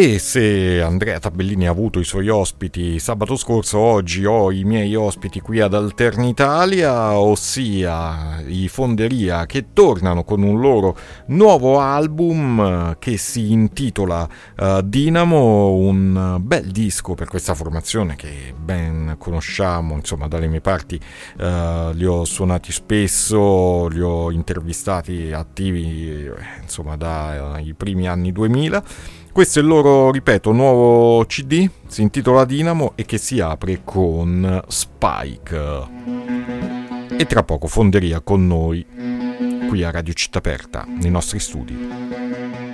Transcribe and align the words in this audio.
E 0.00 0.20
se 0.20 0.80
Andrea 0.80 1.18
Tabellini 1.18 1.66
ha 1.66 1.72
avuto 1.72 1.98
i 1.98 2.04
suoi 2.04 2.28
ospiti 2.28 3.00
sabato 3.00 3.34
scorso, 3.34 3.78
oggi 3.78 4.24
ho 4.24 4.52
i 4.52 4.62
miei 4.62 4.94
ospiti 4.94 5.40
qui 5.40 5.58
ad 5.58 5.74
Alternitalia, 5.74 7.18
ossia 7.18 8.40
i 8.46 8.68
Fonderia 8.68 9.44
che 9.46 9.72
tornano 9.72 10.22
con 10.22 10.44
un 10.44 10.60
loro 10.60 10.96
nuovo 11.26 11.80
album 11.80 12.94
che 13.00 13.16
si 13.16 13.50
intitola 13.50 14.28
uh, 14.58 14.82
Dinamo, 14.82 15.72
un 15.72 16.36
bel 16.42 16.70
disco 16.70 17.14
per 17.14 17.26
questa 17.26 17.54
formazione 17.54 18.14
che 18.14 18.54
ben 18.56 19.16
conosciamo, 19.18 19.96
insomma 19.96 20.28
dalle 20.28 20.46
mie 20.46 20.60
parti 20.60 20.94
uh, 21.38 21.90
li 21.90 22.06
ho 22.06 22.24
suonati 22.24 22.70
spesso, 22.70 23.88
li 23.88 24.00
ho 24.00 24.30
intervistati 24.30 25.32
attivi 25.32 26.30
insomma 26.62 26.96
dai 26.96 27.74
primi 27.74 28.06
anni 28.06 28.30
2000 28.30 29.16
questo 29.38 29.60
è 29.60 29.62
il 29.62 29.68
loro, 29.68 30.10
ripeto, 30.10 30.50
nuovo 30.50 31.24
CD, 31.26 31.70
si 31.86 32.02
intitola 32.02 32.44
Dinamo 32.44 32.94
e 32.96 33.04
che 33.04 33.18
si 33.18 33.38
apre 33.38 33.82
con 33.84 34.64
Spike. 34.66 35.86
E 37.16 37.24
tra 37.24 37.44
poco 37.44 37.68
fonderia 37.68 38.18
con 38.18 38.48
noi 38.48 38.84
qui 39.68 39.84
a 39.84 39.92
Radio 39.92 40.12
Città 40.12 40.38
Aperta, 40.38 40.84
nei 40.88 41.12
nostri 41.12 41.38
studi. 41.38 42.67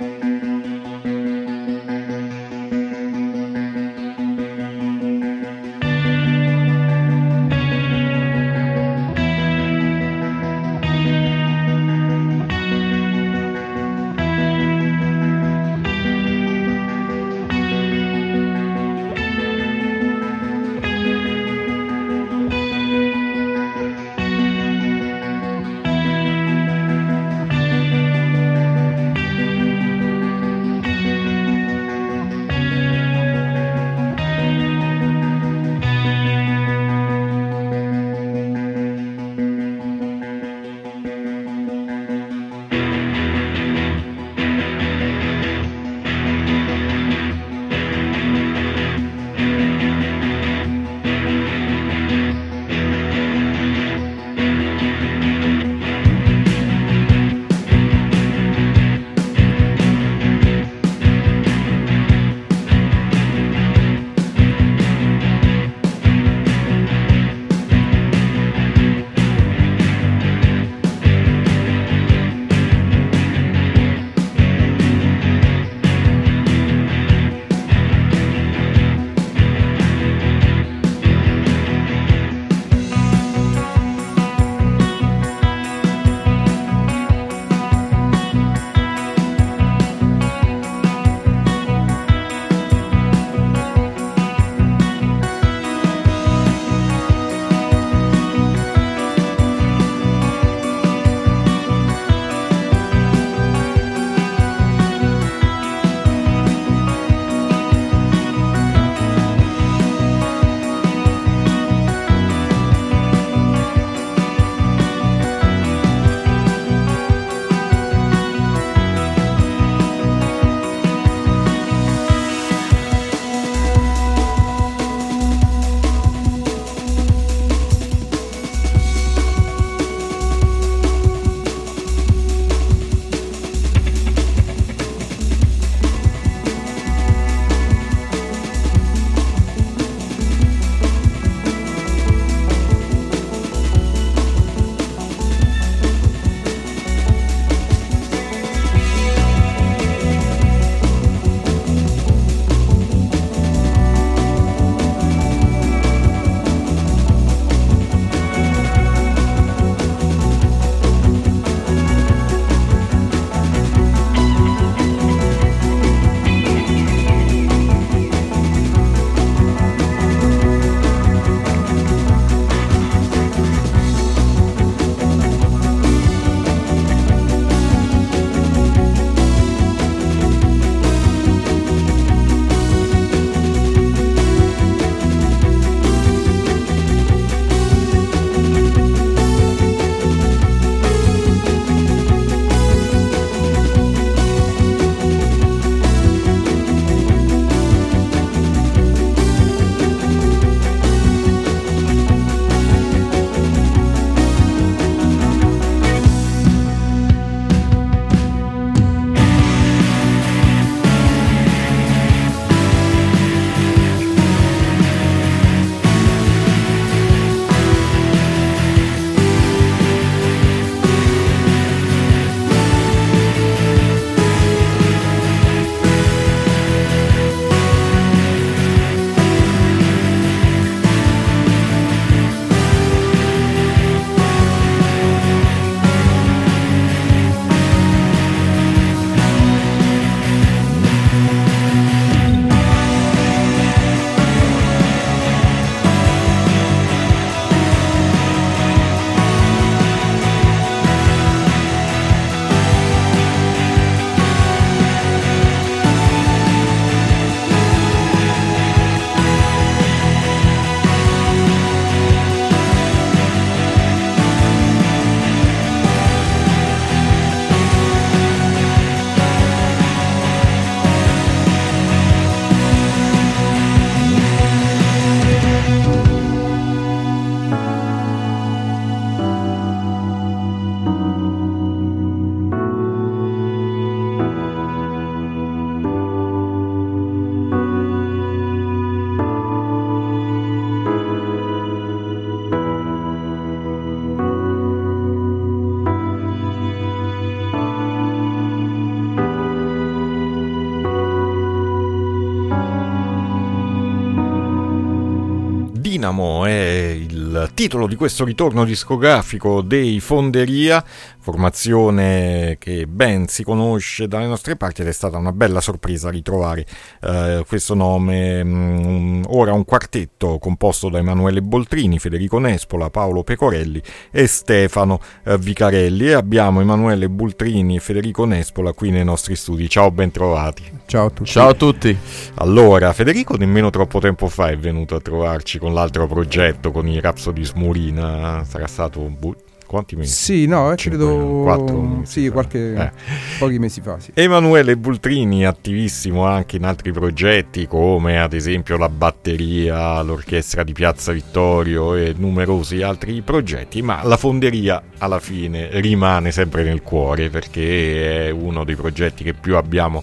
Titolo 307.65 307.87
di 307.87 307.95
questo 307.95 308.23
ritorno 308.23 308.63
discografico 308.63 309.63
dei 309.63 309.99
Fonderia, 309.99 310.85
formazione 311.17 312.57
che 312.59 312.85
ben 312.85 313.27
si 313.27 313.43
conosce 313.43 314.07
dalle 314.07 314.27
nostre 314.27 314.55
parti 314.55 314.81
ed 314.81 314.87
è 314.87 314.91
stata 314.91 315.17
una 315.17 315.31
bella 315.31 315.61
sorpresa 315.61 316.11
ritrovare 316.11 316.63
eh, 317.01 317.43
questo 317.47 317.73
nome. 317.73 318.43
Mm, 318.43 319.23
ora 319.29 319.53
un 319.53 319.65
quartetto 319.65 320.37
composto 320.37 320.89
da 320.89 320.99
Emanuele 320.99 321.41
Boltrini, 321.41 321.97
Federico 321.97 322.37
Nespola, 322.37 322.91
Paolo 322.91 323.23
Pecorelli 323.23 323.81
e 324.11 324.27
Stefano 324.27 324.99
eh, 325.23 325.35
Vicarelli 325.39 326.09
e 326.09 326.13
abbiamo 326.13 326.61
Emanuele 326.61 327.09
Boltrini 327.09 327.77
e 327.77 327.79
Federico 327.79 328.25
Nespola 328.25 328.73
qui 328.73 328.91
nei 328.91 329.03
nostri 329.03 329.35
studi. 329.35 329.67
Ciao, 329.67 329.89
bentrovati. 329.89 330.71
Ciao 330.85 331.07
a 331.07 331.09
tutti. 331.09 331.31
Ciao 331.31 331.49
a 331.49 331.53
tutti. 331.55 331.97
Allora, 332.35 332.93
Federico 332.93 333.35
nemmeno 333.35 333.71
troppo 333.71 333.99
tempo 333.99 334.27
fa 334.27 334.49
è 334.49 334.57
venuto 334.57 334.93
a 334.93 334.99
trovarci 334.99 335.57
con 335.57 335.73
l'altro 335.73 336.05
progetto, 336.05 336.69
con 336.69 336.87
i 336.87 336.99
Rhapsody 336.99 337.43
Smurina, 337.55 338.43
sarà 338.45 338.67
stato 338.67 338.99
bu- 338.99 339.33
quanti 339.65 339.95
mesi? 339.95 340.13
Sì, 340.13 340.45
no, 340.45 340.71
eh, 340.73 340.75
credo 340.75 341.41
4 341.43 341.79
mesi 341.81 342.21
sì, 342.23 342.29
qualche 342.29 342.73
Eh. 342.75 342.91
pochi 343.39 343.57
mesi 343.59 343.79
fa, 343.81 343.97
sì. 343.97 344.11
Emanuele 344.13 344.75
Bultrini, 344.75 345.45
attivissimo 345.45 346.25
anche 346.25 346.57
in 346.57 346.65
altri 346.65 346.91
progetti 346.91 347.65
come 347.65 348.19
ad 348.19 348.33
esempio 348.33 348.77
la 348.77 348.89
batteria, 348.89 350.01
l'orchestra 350.01 350.63
di 350.63 350.73
Piazza 350.73 351.13
Vittorio 351.13 351.95
e 351.95 352.13
numerosi 352.15 352.81
altri 352.81 353.21
progetti, 353.21 353.81
ma 353.81 354.03
la 354.03 354.17
fonderia 354.17 354.83
alla 354.97 355.19
fine 355.19 355.69
rimane 355.79 356.31
sempre 356.31 356.63
nel 356.63 356.81
cuore 356.81 357.29
perché 357.29 358.27
è 358.27 358.29
uno 358.31 358.65
dei 358.65 358.75
progetti 358.75 359.23
che 359.23 359.33
più 359.33 359.55
abbiamo 359.55 360.01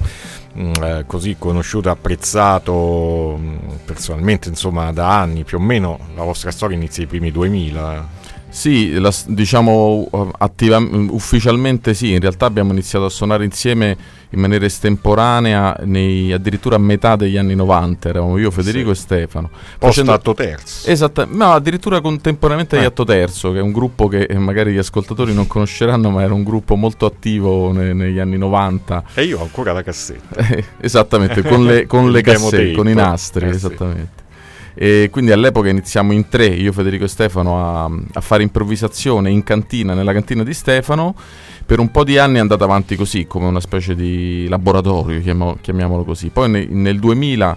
eh, 0.54 1.04
così 1.06 1.36
conosciuto 1.38 1.88
e 1.88 1.92
apprezzato 1.92 3.38
mh, 3.40 3.78
personalmente 3.84 4.48
insomma 4.48 4.92
da 4.92 5.20
anni 5.20 5.44
più 5.44 5.58
o 5.58 5.60
meno 5.60 5.98
la 6.14 6.22
vostra 6.22 6.50
storia 6.50 6.76
inizia 6.76 7.02
ai 7.02 7.08
primi 7.08 7.30
2000 7.30 8.20
Sì, 8.48 8.90
la 8.98 9.10
diciamo 9.28 10.06
uh, 10.10 10.30
attiva- 10.38 10.76
ufficialmente 10.76 11.94
sì, 11.94 12.12
in 12.12 12.20
realtà 12.20 12.44
abbiamo 12.46 12.72
iniziato 12.72 13.06
a 13.06 13.08
suonare 13.08 13.44
insieme 13.44 13.96
in 14.34 14.40
maniera 14.40 14.64
estemporanea 14.64 15.76
nei- 15.84 16.32
addirittura 16.32 16.76
a 16.76 16.78
metà 16.78 17.16
degli 17.16 17.36
anni 17.36 17.54
90, 17.54 18.08
eravamo 18.08 18.38
io, 18.38 18.50
Federico 18.50 18.92
Sì. 18.94 19.00
e 19.00 19.02
Stefano. 19.02 19.48
post 19.50 19.78
Facendo- 19.78 20.12
atto 20.12 20.34
terzo 20.34 20.88
Esatta- 20.88 21.26
no, 21.30 21.52
addirittura 21.52 22.00
contemporaneamente 22.00 22.76
agli 22.76 22.82
Eh. 22.84 22.86
Atto 22.86 23.04
Terzo, 23.04 23.52
che 23.52 23.58
è 23.58 23.62
un 23.62 23.72
gruppo 23.72 24.08
che 24.08 24.22
eh, 24.22 24.38
magari 24.38 24.72
gli 24.72 24.78
ascoltatori 24.78 25.32
non 25.34 25.46
conosceranno, 25.46 26.10
ma 26.10 26.22
era 26.22 26.32
un 26.34 26.42
gruppo 26.44 26.76
molto 26.76 27.06
attivo 27.06 27.72
ne- 27.72 27.92
negli 27.92 28.18
anni 28.18 28.38
90. 28.38 29.04
e 29.14 29.24
io 29.24 29.38
ho 29.38 29.42
ancora 29.42 29.72
la 29.72 29.82
cassetta 29.82 30.36
Eh, 30.48 30.64
Esattamente, 30.80 31.42
con 31.42 31.64
le, 31.64 31.86
con 31.86 32.10
le 32.12 32.22
cassette, 32.22 32.72
con 32.72 32.88
i 32.88 32.94
nastri, 32.94 33.46
Eh 33.46 33.50
sì. 33.50 33.54
esattamente. 33.56 34.20
E 34.74 35.08
quindi 35.12 35.32
all'epoca 35.32 35.68
iniziamo 35.68 36.12
in 36.12 36.28
tre, 36.30 36.46
io, 36.46 36.72
Federico 36.72 37.04
e 37.04 37.08
Stefano, 37.08 37.60
a, 37.84 37.90
a 38.14 38.20
fare 38.22 38.42
improvvisazione 38.42 39.28
in 39.28 39.42
cantina, 39.44 39.92
nella 39.92 40.14
cantina 40.14 40.42
di 40.42 40.54
Stefano. 40.54 41.14
Per 41.64 41.78
un 41.78 41.90
po' 41.90 42.04
di 42.04 42.18
anni 42.18 42.36
è 42.36 42.40
andata 42.40 42.64
avanti 42.64 42.96
così, 42.96 43.26
come 43.26 43.46
una 43.46 43.60
specie 43.60 43.94
di 43.94 44.46
laboratorio, 44.48 45.20
chiamo- 45.20 45.56
chiamiamolo 45.60 46.04
così. 46.04 46.28
Poi 46.28 46.50
ne- 46.50 46.66
nel 46.66 46.98
2000 46.98 47.56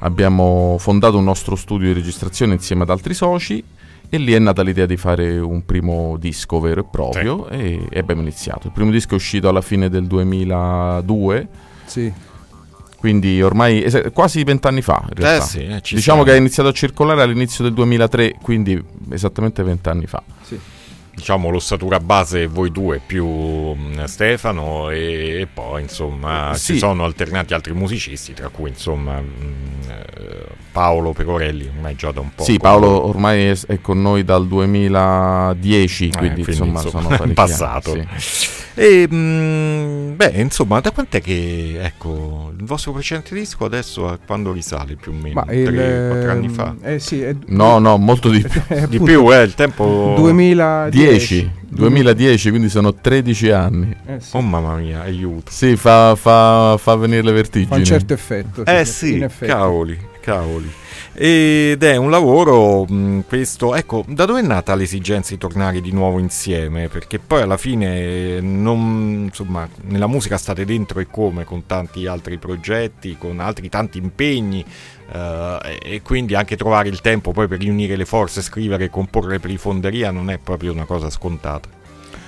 abbiamo 0.00 0.76
fondato 0.78 1.16
un 1.16 1.24
nostro 1.24 1.56
studio 1.56 1.86
di 1.88 1.94
registrazione 1.94 2.52
insieme 2.54 2.82
ad 2.82 2.90
altri 2.90 3.14
soci 3.14 3.62
e 4.10 4.18
lì 4.18 4.32
è 4.34 4.38
nata 4.38 4.62
l'idea 4.62 4.84
di 4.86 4.96
fare 4.98 5.38
un 5.38 5.64
primo 5.64 6.16
disco 6.18 6.60
vero 6.60 6.80
e 6.82 6.84
proprio 6.90 7.48
e, 7.48 7.86
e 7.88 7.98
abbiamo 7.98 8.20
iniziato. 8.20 8.66
Il 8.66 8.72
primo 8.74 8.90
disco 8.90 9.12
è 9.12 9.16
uscito 9.16 9.48
alla 9.48 9.62
fine 9.62 9.88
del 9.88 10.06
2002 10.06 11.48
Sì. 11.86 12.12
quindi 12.98 13.40
ormai 13.40 13.82
es- 13.82 14.10
quasi 14.12 14.44
vent'anni 14.44 14.82
fa 14.82 15.02
in 15.08 15.14
realtà. 15.14 15.44
Eh 15.44 15.48
sì, 15.48 15.58
eh, 15.64 15.80
ci 15.80 15.94
diciamo 15.94 16.18
siamo. 16.18 16.22
che 16.24 16.32
ha 16.32 16.36
iniziato 16.36 16.68
a 16.68 16.72
circolare 16.72 17.22
all'inizio 17.22 17.64
del 17.64 17.72
2003, 17.72 18.34
quindi 18.42 18.82
esattamente 19.10 19.62
vent'anni 19.62 20.06
fa. 20.06 20.22
Sì. 20.42 20.58
Diciamo 21.14 21.48
l'ossatura 21.50 22.00
base 22.00 22.46
voi 22.46 22.70
due 22.70 23.00
più 23.04 23.26
mh, 23.26 24.04
Stefano 24.04 24.90
e, 24.90 25.40
e 25.40 25.46
poi 25.52 25.82
insomma 25.82 26.52
Sì. 26.54 26.72
ci 26.72 26.78
sono 26.78 27.04
alternati 27.04 27.54
altri 27.54 27.72
musicisti 27.72 28.32
tra 28.34 28.48
cui 28.48 28.70
insomma 28.70 29.20
mh, 29.20 29.54
eh, 29.88 30.46
Paolo 30.72 31.12
Pecorelli 31.12 31.70
ormai 31.74 31.94
già 31.94 32.10
da 32.10 32.20
un 32.20 32.34
po' 32.34 32.42
sì, 32.42 32.58
Paolo 32.58 33.06
ormai 33.06 33.44
è, 33.46 33.56
è 33.68 33.80
con 33.80 34.02
noi 34.02 34.24
dal 34.24 34.46
2010, 34.48 36.08
Eh, 36.08 36.16
quindi, 36.18 36.44
insomma, 36.46 36.80
sono 36.80 37.06
parecchi 37.08 37.28
in 37.28 37.34
passato. 37.34 37.92
anni, 37.92 38.08
e 38.76 39.06
mh, 39.08 40.16
beh 40.16 40.32
insomma 40.36 40.80
da 40.80 40.90
quant'è 40.90 41.20
che 41.20 41.78
ecco 41.80 42.52
il 42.58 42.64
vostro 42.64 42.92
precedente 42.92 43.34
disco 43.34 43.64
adesso 43.64 44.08
a 44.08 44.18
quando 44.24 44.52
risale 44.52 44.96
più 44.96 45.12
o 45.12 45.14
meno 45.14 45.42
Ma 45.44 45.52
il 45.52 45.68
3-4 45.70 46.28
anni 46.28 46.48
fa 46.48 46.74
Eh 46.82 46.98
sì, 46.98 47.22
è, 47.22 47.32
sì. 47.32 47.52
No, 47.54 47.78
no, 47.78 47.96
molto 47.98 48.28
di 48.30 48.40
più. 48.46 48.60
è 48.66 48.86
di 48.88 48.96
appunto 48.96 49.04
più 49.04 49.32
eh 49.32 49.42
il 49.42 49.54
tempo 49.54 50.14
2010. 50.16 50.90
10, 50.90 51.50
2010, 51.68 52.50
quindi 52.50 52.68
sono 52.68 52.94
13 52.94 53.50
anni. 53.50 53.96
Eh 54.06 54.20
sì. 54.20 54.36
oh 54.36 54.40
mamma 54.40 54.76
mia 54.76 55.02
aiuto 55.02 55.50
Sì, 55.50 55.76
fa, 55.76 56.14
fa, 56.16 56.76
fa 56.78 56.94
venire 56.96 57.22
le 57.22 57.32
vertigini. 57.32 57.68
Fa 57.70 57.76
un 57.76 57.84
certo 57.84 58.12
effetto. 58.12 58.64
Eh 58.64 58.80
in 58.80 58.86
sì, 58.86 59.26
cavoli, 59.40 59.98
cavoli. 60.24 60.72
Ed 61.12 61.82
è 61.82 61.96
un 61.96 62.10
lavoro, 62.10 62.84
mh, 62.86 63.24
questo, 63.28 63.74
ecco, 63.74 64.04
da 64.08 64.24
dove 64.24 64.40
è 64.40 64.42
nata 64.42 64.74
l'esigenza 64.74 65.32
di 65.32 65.38
tornare 65.38 65.80
di 65.82 65.92
nuovo 65.92 66.18
insieme? 66.18 66.88
Perché 66.88 67.18
poi 67.18 67.42
alla 67.42 67.58
fine, 67.58 68.40
non, 68.40 69.26
insomma, 69.26 69.68
nella 69.82 70.06
musica 70.06 70.38
state 70.38 70.64
dentro 70.64 70.98
e 71.00 71.06
come, 71.06 71.44
con 71.44 71.66
tanti 71.66 72.06
altri 72.06 72.38
progetti, 72.38 73.16
con 73.18 73.38
altri 73.38 73.68
tanti 73.68 73.98
impegni, 73.98 74.64
eh, 75.12 75.78
e 75.82 76.02
quindi 76.02 76.34
anche 76.34 76.56
trovare 76.56 76.88
il 76.88 77.00
tempo 77.02 77.32
poi 77.32 77.46
per 77.46 77.58
riunire 77.58 77.94
le 77.94 78.06
forze, 78.06 78.40
scrivere 78.40 78.84
e 78.84 78.90
comporre 78.90 79.38
per 79.38 79.50
i 79.50 79.58
fonderia 79.58 80.10
non 80.10 80.30
è 80.30 80.38
proprio 80.38 80.72
una 80.72 80.86
cosa 80.86 81.10
scontata. 81.10 81.82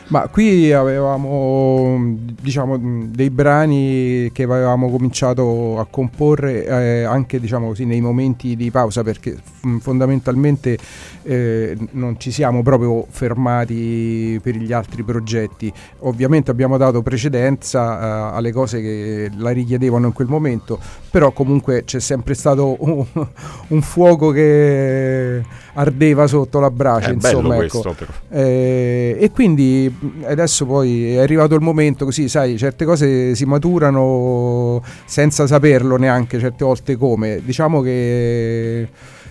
Ma 0.08 0.28
qui 0.28 0.72
avevamo 0.72 2.16
diciamo 2.40 2.78
dei 3.08 3.28
brani 3.28 4.30
che 4.32 4.44
avevamo 4.44 4.88
cominciato 4.88 5.80
a 5.80 5.86
comporre 5.90 6.64
eh, 6.64 7.02
anche 7.02 7.40
diciamo 7.40 7.66
così 7.66 7.84
nei 7.86 8.00
momenti 8.00 8.54
di 8.54 8.70
pausa 8.70 9.02
perché 9.02 9.34
f- 9.34 9.80
fondamentalmente 9.80 10.78
eh, 11.24 11.76
non 11.92 12.20
ci 12.20 12.30
siamo 12.30 12.62
proprio 12.62 13.04
fermati 13.08 14.38
per 14.40 14.54
gli 14.54 14.72
altri 14.72 15.02
progetti. 15.02 15.72
Ovviamente 16.00 16.52
abbiamo 16.52 16.76
dato 16.76 17.02
precedenza 17.02 18.30
eh, 18.32 18.36
alle 18.36 18.52
cose 18.52 18.80
che 18.80 19.28
la 19.36 19.50
richiedevano 19.50 20.06
in 20.06 20.12
quel 20.12 20.28
momento, 20.28 20.78
però 21.10 21.32
comunque 21.32 21.82
c'è 21.84 21.98
sempre 21.98 22.34
stato 22.34 22.76
un, 22.78 23.04
un 23.66 23.82
fuoco 23.82 24.30
che 24.30 25.42
ardeva 25.76 26.26
sotto 26.26 26.58
la 26.58 26.70
brace, 26.70 27.10
È 27.10 27.12
insomma, 27.12 27.48
bello 27.50 27.62
ecco. 27.62 27.80
questo. 27.80 28.12
Eh, 28.30 29.16
e 29.20 29.30
quindi 29.30 29.94
adesso 30.24 30.64
poi 30.66 31.14
è 31.14 31.18
arrivato 31.18 31.54
il 31.54 31.60
momento 31.60 32.04
così, 32.04 32.28
sai, 32.28 32.56
certe 32.56 32.84
cose 32.84 33.34
si 33.34 33.44
maturano 33.44 34.82
senza 35.04 35.46
saperlo 35.46 35.96
neanche 35.96 36.38
certe 36.38 36.64
volte 36.64 36.96
come. 36.96 37.40
Diciamo 37.44 37.80
che 37.80 38.88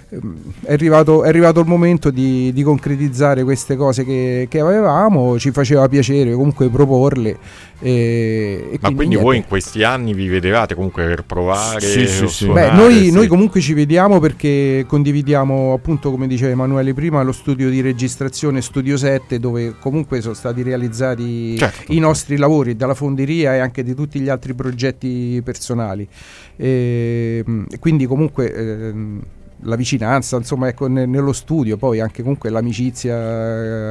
è 0.08 0.72
arrivato, 0.74 1.24
è 1.24 1.28
arrivato 1.28 1.60
il 1.60 1.68
momento 1.68 2.12
di, 2.12 2.54
di 2.54 2.64
concretizzare 2.64 3.44
queste 3.44 3.76
cose 3.76 4.06
che, 4.06 4.48
che 4.50 4.60
avevamo, 4.60 5.40
ci 5.40 5.52
faceva 5.52 5.88
piacere 5.88 6.34
comunque 6.34 6.70
proporle. 6.70 7.38
E, 7.80 8.70
e 8.72 8.78
Ma 8.80 8.88
quindi 8.88 9.08
niente. 9.08 9.24
voi 9.24 9.38
in 9.38 9.46
questi 9.48 9.84
anni 9.84 10.14
vi 10.14 10.28
vedevate 10.28 10.76
comunque 10.76 11.06
per 11.06 11.24
provare? 11.24 11.82
Sì, 11.82 12.08
sì, 12.08 12.28
sì. 12.28 12.48
Beh, 12.48 12.72
noi, 12.72 13.06
sì. 13.06 13.12
noi 13.12 13.28
comunque 13.28 13.60
ci 13.60 13.74
vediamo 13.74 14.20
perché 14.20 14.86
condividiamo, 14.88 15.74
appunto, 15.74 16.12
come 16.12 16.28
diceva 16.28 16.52
Emanuele 16.52 16.94
prima, 16.94 17.22
lo 17.24 17.32
studio 17.32 17.70
di 17.70 17.82
registrazione 17.82 18.62
Studio 18.62 18.98
7, 18.98 19.40
dove 19.40 19.76
comunque 19.80 20.22
sono 20.22 20.34
stati 20.36 20.62
realizzati 20.62 21.58
Certo. 21.58 21.92
i 21.92 22.00
nostri 22.00 22.38
lavori 22.38 22.76
dalla 22.76 22.94
fonderia 22.94 23.56
e 23.56 23.60
anche 23.60 23.84
di 23.84 23.94
tutti 23.94 24.20
gli 24.20 24.30
altri 24.30 24.54
progetti 24.54 25.42
personali. 25.44 26.08
E, 26.56 27.44
mh, 27.46 27.64
quindi 27.80 28.06
comunque 28.06 28.54
ehm, 28.54 29.22
la 29.62 29.76
vicinanza, 29.76 30.38
insomma, 30.38 30.68
ecco, 30.68 30.88
ne- 30.88 31.06
nello 31.06 31.34
studio, 31.34 31.78
poi 31.78 32.00
anche 32.00 32.22
comunque 32.22 32.50
l'amicizia 32.50 33.16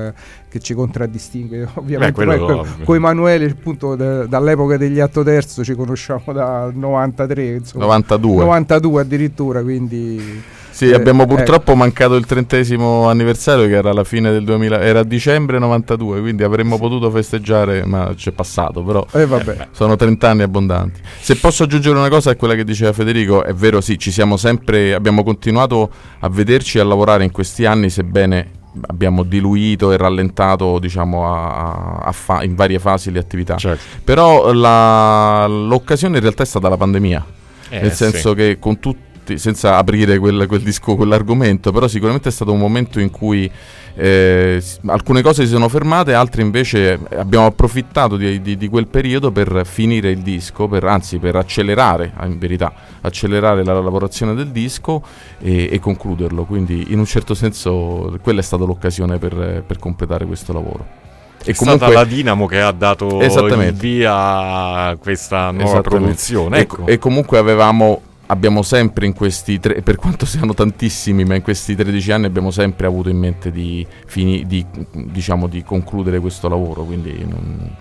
eh, 0.08 0.12
che 0.48 0.58
ci 0.60 0.74
contraddistingue, 0.74 1.68
ovviamente. 1.74 2.12
quello 2.12 2.36
co- 2.46 2.58
ovvio. 2.60 2.84
con 2.84 2.96
Emanuele, 2.96 3.46
appunto, 3.50 3.96
da- 3.96 4.26
dall'epoca 4.26 4.76
degli 4.76 5.00
Atto 5.00 5.22
Terzo 5.22 5.64
ci 5.64 5.74
conosciamo 5.74 6.32
dal 6.32 6.74
93, 6.74 7.54
insomma. 7.54 7.84
92. 7.84 8.42
92 8.44 9.00
addirittura, 9.00 9.62
quindi 9.62 10.42
Sì, 10.74 10.88
Eh, 10.90 10.94
abbiamo 10.94 11.22
ecco. 11.22 11.36
purtroppo 11.36 11.76
mancato 11.76 12.16
il 12.16 12.26
trentesimo 12.26 13.08
anniversario 13.08 13.68
che 13.68 13.74
era 13.76 13.92
la 13.92 14.02
fine 14.02 14.32
del 14.32 14.42
2000, 14.42 14.80
era 14.80 15.04
dicembre 15.04 15.60
92, 15.60 16.20
quindi 16.20 16.42
avremmo 16.42 16.78
potuto 16.78 17.12
festeggiare, 17.12 17.84
ma 17.86 18.12
c'è 18.16 18.32
passato, 18.32 18.82
però 18.82 19.06
eh, 19.12 19.24
vabbè. 19.24 19.68
sono 19.70 19.94
30 19.94 20.28
anni 20.28 20.42
abbondanti. 20.42 21.00
Se 21.20 21.36
posso 21.36 21.62
aggiungere 21.62 21.96
una 21.96 22.08
cosa 22.08 22.30
a 22.32 22.34
quella 22.34 22.56
che 22.56 22.64
diceva 22.64 22.92
Federico, 22.92 23.44
è 23.44 23.54
vero 23.54 23.80
sì, 23.80 23.96
ci 24.00 24.10
siamo 24.10 24.36
sempre, 24.36 24.94
abbiamo 24.94 25.22
continuato 25.22 25.88
a 26.18 26.28
vederci 26.28 26.78
e 26.78 26.80
a 26.80 26.84
lavorare 26.84 27.22
in 27.22 27.30
questi 27.30 27.64
anni, 27.66 27.88
sebbene 27.88 28.50
abbiamo 28.88 29.22
diluito 29.22 29.92
e 29.92 29.96
rallentato 29.96 30.80
diciamo 30.80 31.32
a- 31.32 31.98
a 32.02 32.10
fa- 32.10 32.42
in 32.42 32.56
varie 32.56 32.80
fasi 32.80 33.12
le 33.12 33.20
attività. 33.20 33.54
Certo. 33.54 33.80
Però 34.02 34.52
la- 34.52 35.46
l'occasione 35.46 36.16
in 36.16 36.22
realtà 36.22 36.42
è 36.42 36.46
stata 36.46 36.68
la 36.68 36.76
pandemia. 36.76 37.24
Eh, 37.68 37.80
Nel 37.80 37.90
sì. 37.92 37.96
senso 38.10 38.34
che 38.34 38.58
con 38.58 38.80
tutti 38.80 39.12
tutti, 39.24 39.38
senza 39.38 39.78
aprire 39.78 40.18
quel, 40.18 40.46
quel 40.46 40.60
disco, 40.60 40.94
quell'argomento, 40.94 41.72
però 41.72 41.88
sicuramente 41.88 42.28
è 42.28 42.32
stato 42.32 42.52
un 42.52 42.58
momento 42.58 43.00
in 43.00 43.10
cui 43.10 43.50
eh, 43.96 44.62
alcune 44.86 45.22
cose 45.22 45.44
si 45.44 45.50
sono 45.50 45.68
fermate, 45.68 46.12
altre 46.12 46.42
invece 46.42 46.98
abbiamo 47.16 47.46
approfittato 47.46 48.16
di, 48.16 48.42
di, 48.42 48.56
di, 48.56 48.68
quel 48.68 48.86
periodo 48.86 49.32
per 49.32 49.62
finire 49.64 50.10
il 50.10 50.18
disco, 50.18 50.68
per, 50.68 50.84
anzi 50.84 51.18
per 51.18 51.36
accelerare, 51.36 52.12
in 52.24 52.38
verità, 52.38 52.72
accelerare 53.00 53.64
la 53.64 53.80
lavorazione 53.80 54.34
del 54.34 54.48
disco 54.48 55.02
e, 55.40 55.68
e 55.72 55.78
concluderlo. 55.80 56.44
Quindi 56.44 56.92
in 56.92 56.98
un 56.98 57.06
certo 57.06 57.34
senso 57.34 58.16
quella 58.22 58.40
è 58.40 58.44
stata 58.44 58.64
l'occasione 58.64 59.18
per, 59.18 59.64
per 59.66 59.78
completare 59.78 60.26
questo 60.26 60.52
lavoro. 60.52 61.02
È 61.44 61.50
e 61.50 61.54
comunque, 61.54 61.86
stata 61.86 62.00
la 62.00 62.06
Dinamo 62.06 62.46
che 62.46 62.58
ha 62.58 62.72
dato 62.72 63.20
il 63.20 63.72
via 63.74 64.14
a 64.14 64.96
questa 64.96 65.50
nuova 65.50 65.82
produzione. 65.82 66.60
Ecco. 66.60 66.86
E, 66.86 66.94
e, 66.94 66.98
comunque 66.98 67.36
avevamo 67.36 68.00
abbiamo 68.26 68.62
sempre 68.62 69.06
in 69.06 69.12
questi 69.12 69.58
tre, 69.58 69.82
per 69.82 69.96
quanto 69.96 70.26
siano 70.26 70.54
tantissimi, 70.54 71.24
ma 71.24 71.34
in 71.34 71.42
questi 71.42 71.74
13 71.74 72.12
anni 72.12 72.26
abbiamo 72.26 72.50
sempre 72.50 72.86
avuto 72.86 73.08
in 73.08 73.18
mente 73.18 73.50
di, 73.50 73.86
fini, 74.06 74.46
di, 74.46 74.64
diciamo, 74.92 75.46
di 75.46 75.62
concludere 75.62 76.20
questo 76.20 76.48
lavoro, 76.48 76.84
quindi 76.84 77.24
non, 77.28 77.76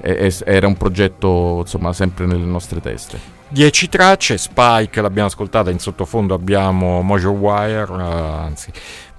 è, 0.00 0.12
è, 0.12 0.34
era 0.44 0.66
un 0.66 0.76
progetto 0.76 1.58
insomma 1.60 1.92
sempre 1.92 2.26
nelle 2.26 2.44
nostre 2.44 2.80
teste. 2.80 3.32
10 3.48 3.88
tracce, 3.88 4.38
Spike 4.38 5.00
l'abbiamo 5.00 5.28
ascoltata, 5.28 5.70
in 5.70 5.78
sottofondo 5.78 6.34
abbiamo 6.34 7.02
Mojo 7.02 7.30
Wire, 7.30 7.90
uh, 7.90 7.94
anzi 7.94 8.72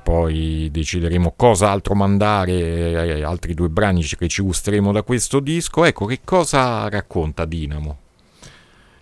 poi 0.06 0.70
decideremo 0.72 1.34
cosa 1.36 1.72
altro 1.72 1.96
mandare, 1.96 2.52
eh, 2.52 3.24
altri 3.24 3.56
due 3.56 3.70
brani 3.70 4.04
che 4.04 4.28
ci 4.28 4.44
gusteremo 4.44 4.92
da 4.92 5.02
questo 5.02 5.40
disco. 5.40 5.84
Ecco, 5.84 6.06
che 6.06 6.20
cosa 6.24 6.88
racconta 6.90 7.46
Dinamo? 7.46 8.05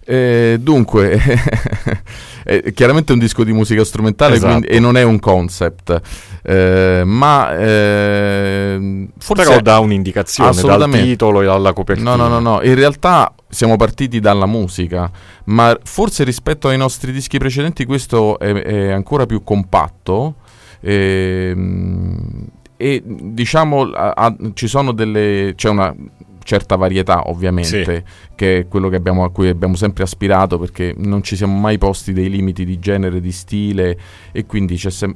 Eh, 0.05 0.57
dunque, 0.60 1.17
è 2.43 2.74
chiaramente 2.74 3.13
un 3.13 3.19
disco 3.19 3.43
di 3.43 3.53
musica 3.53 3.83
strumentale 3.86 4.36
esatto. 4.36 4.51
quindi, 4.51 4.67
e 4.67 4.79
non 4.79 4.98
è 4.98 5.03
un 5.03 5.19
concept, 5.19 6.01
eh, 6.43 7.03
ma 7.05 7.57
eh, 7.57 9.07
forse 9.17 9.43
però 9.43 9.62
dà 9.62 9.79
un'indicazione 9.79 10.62
dal 10.62 10.89
titolo 10.89 11.41
e 11.41 11.45
dalla 11.45 11.74
copertina. 11.74 12.15
No, 12.15 12.27
no, 12.27 12.39
no, 12.39 12.55
no, 12.55 12.62
in 12.63 12.75
realtà 12.75 13.33
siamo 13.48 13.77
partiti 13.77 14.19
dalla 14.19 14.45
musica, 14.45 15.10
ma 15.45 15.77
forse 15.83 16.24
rispetto 16.24 16.67
ai 16.67 16.77
nostri 16.77 17.12
dischi 17.12 17.38
precedenti 17.38 17.86
questo 17.86 18.38
è, 18.39 18.51
è 18.51 18.91
ancora 18.91 19.25
più 19.25 19.43
compatto. 19.43 20.36
Ehm, 20.81 22.50
e 22.75 23.01
diciamo 23.05 23.83
a, 23.83 24.12
a, 24.13 24.36
ci 24.53 24.67
sono 24.67 24.91
delle 24.91 25.53
c'è 25.55 25.69
una 25.69 25.95
certa 26.43 26.75
varietà 26.75 27.29
ovviamente, 27.29 27.83
sì. 27.83 28.03
che 28.35 28.57
è 28.59 28.67
quello 28.67 28.88
abbiamo, 28.88 29.23
a 29.23 29.31
cui 29.31 29.47
abbiamo 29.47 29.75
sempre 29.75 30.03
aspirato 30.03 30.57
perché 30.57 30.93
non 30.97 31.23
ci 31.23 31.35
siamo 31.35 31.57
mai 31.57 31.77
posti 31.77 32.13
dei 32.13 32.29
limiti 32.29 32.65
di 32.65 32.79
genere, 32.79 33.19
di 33.19 33.31
stile 33.31 33.97
e 34.31 34.45
quindi 34.45 34.77
sem- 34.77 35.15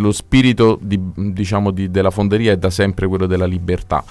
lo 0.00 0.12
spirito 0.12 0.78
di, 0.80 0.98
diciamo, 1.14 1.70
di, 1.70 1.90
della 1.90 2.10
fonderia 2.10 2.52
è 2.52 2.56
da 2.56 2.70
sempre 2.70 3.06
quello 3.06 3.26
della 3.26 3.46
libertà. 3.46 4.04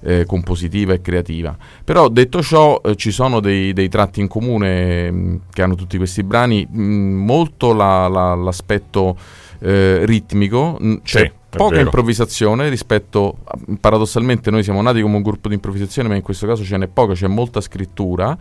Eh, 0.00 0.26
compositiva 0.26 0.92
e 0.92 1.00
creativa. 1.00 1.56
Però 1.82 2.08
detto 2.08 2.40
ciò, 2.40 2.80
eh, 2.84 2.94
ci 2.94 3.10
sono 3.10 3.40
dei, 3.40 3.72
dei, 3.72 3.88
tratti 3.88 4.20
in 4.20 4.28
comune 4.28 5.10
mh, 5.10 5.16
mm, 5.16 5.36
che 5.52 5.62
hanno 5.62 5.74
tutti 5.74 5.96
questi 5.96 6.22
brani, 6.22 6.64
mh, 6.70 6.80
mm, 6.80 7.24
molto 7.24 7.72
la, 7.72 8.06
la, 8.06 8.36
l'aspetto 8.36 9.16
eh, 9.58 10.06
ritmico, 10.06 10.76
mh, 10.78 10.94
c'è 11.02 11.18
sì 11.18 11.37
poca 11.50 11.80
improvvisazione 11.80 12.68
rispetto 12.68 13.38
a, 13.44 13.58
paradossalmente 13.80 14.50
noi 14.50 14.62
siamo 14.62 14.82
nati 14.82 15.00
come 15.00 15.16
un 15.16 15.22
gruppo 15.22 15.48
di 15.48 15.54
improvvisazione 15.54 16.08
ma 16.08 16.14
in 16.14 16.22
questo 16.22 16.46
caso 16.46 16.64
ce 16.64 16.76
n'è 16.76 16.88
poca 16.88 17.14
c'è 17.14 17.26
molta 17.26 17.60
scrittura. 17.60 18.36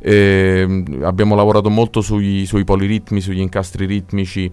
Eh, 0.00 0.84
abbiamo 1.02 1.34
lavorato 1.34 1.70
molto 1.70 2.00
sui, 2.00 2.46
sui 2.46 2.64
poliritmi 2.64 3.20
sugli 3.20 3.40
incastri 3.40 3.86
ritmici 3.86 4.50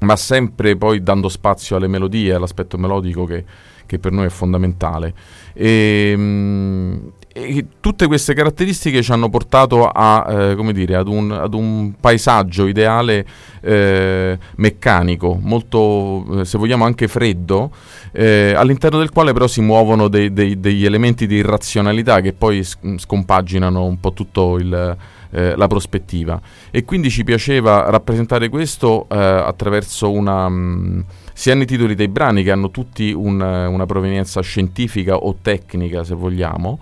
ma 0.00 0.16
sempre 0.16 0.76
poi 0.76 1.02
dando 1.02 1.28
spazio 1.28 1.76
alle 1.76 1.88
melodie 1.88 2.34
all'aspetto 2.34 2.76
melodico 2.76 3.24
che, 3.24 3.44
che 3.86 3.98
per 3.98 4.12
noi 4.12 4.26
è 4.26 4.30
fondamentale. 4.30 5.14
E, 5.54 6.10
ehm, 6.12 7.12
e 7.38 7.66
tutte 7.80 8.06
queste 8.06 8.32
caratteristiche 8.32 9.02
ci 9.02 9.12
hanno 9.12 9.28
portato 9.28 9.86
a, 9.86 10.54
eh, 10.56 10.72
dire, 10.72 10.96
ad, 10.96 11.06
un, 11.06 11.30
ad, 11.30 11.52
un, 11.52 11.92
paesaggio 12.00 12.66
ideale 12.66 13.26
eh, 13.60 14.38
meccanico, 14.56 15.38
molto, 15.42 16.40
eh, 16.40 16.44
se 16.46 16.56
vogliamo, 16.56 16.86
anche 16.86 17.08
freddo, 17.08 17.70
eh, 18.12 18.54
all'interno 18.56 18.96
del 18.98 19.10
quale 19.10 19.34
però 19.34 19.46
si 19.46 19.60
muovono 19.60 20.08
dei, 20.08 20.32
dei, 20.32 20.58
degli 20.58 20.86
elementi 20.86 21.26
di 21.26 21.34
irrazionalità 21.34 22.22
che 22.22 22.32
poi 22.32 22.64
scompaginano 22.64 23.84
un 23.84 24.00
po' 24.00 24.14
tutto 24.14 24.56
il, 24.56 24.96
eh, 25.36 25.54
la 25.54 25.66
prospettiva. 25.66 26.40
E 26.70 26.84
quindi 26.84 27.10
ci 27.10 27.22
piaceva 27.22 27.90
rappresentare 27.90 28.48
questo 28.48 29.06
eh, 29.10 29.16
attraverso 29.16 30.10
una... 30.10 30.48
Mh, 30.48 30.54
mm, 30.54 31.00
sia 31.36 31.54
nei 31.54 31.66
titoli 31.66 31.94
dei 31.94 32.08
brani 32.08 32.42
che 32.42 32.50
hanno 32.50 32.70
tutti 32.70 33.12
un, 33.12 33.38
una 33.42 33.84
provenienza 33.84 34.40
scientifica 34.40 35.16
o 35.16 35.36
tecnica, 35.42 36.02
se 36.02 36.14
vogliamo, 36.14 36.78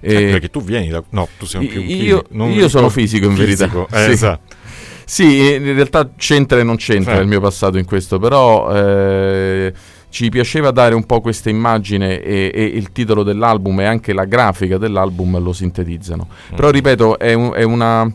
eh, 0.00 0.30
perché 0.30 0.48
tu 0.48 0.62
vieni 0.62 0.88
da... 0.88 1.04
No, 1.10 1.28
tu 1.36 1.44
sei 1.44 1.66
più 1.66 1.82
io, 1.82 2.24
io 2.30 2.68
sono 2.70 2.88
fisico 2.88 3.26
in 3.26 3.36
fisico, 3.36 3.86
verità. 3.90 3.98
Eh, 3.98 4.04
sì. 4.04 4.10
Esatto. 4.12 4.56
Sì, 5.04 5.54
in 5.54 5.74
realtà 5.74 6.10
c'entra 6.16 6.58
e 6.58 6.62
non 6.62 6.76
c'entra 6.76 7.16
sì. 7.16 7.20
il 7.20 7.26
mio 7.26 7.40
passato 7.40 7.76
in 7.76 7.84
questo, 7.84 8.18
però 8.18 8.74
eh, 8.74 9.72
ci 10.10 10.28
piaceva 10.30 10.70
dare 10.70 10.94
un 10.94 11.04
po' 11.04 11.20
questa 11.20 11.50
immagine 11.50 12.20
e, 12.20 12.50
e, 12.54 12.64
il 12.64 12.92
titolo 12.92 13.22
dell'album 13.22 13.80
e 13.80 13.84
anche 13.84 14.12
la 14.12 14.24
grafica 14.24 14.78
dell'album 14.78 15.38
lo 15.42 15.52
sintetizzano. 15.52 16.26
Mm. 16.28 16.56
Però 16.56 16.70
ripeto, 16.70 17.18
è, 17.18 17.32
un, 17.34 17.52
è, 17.54 17.62
una... 17.62 18.10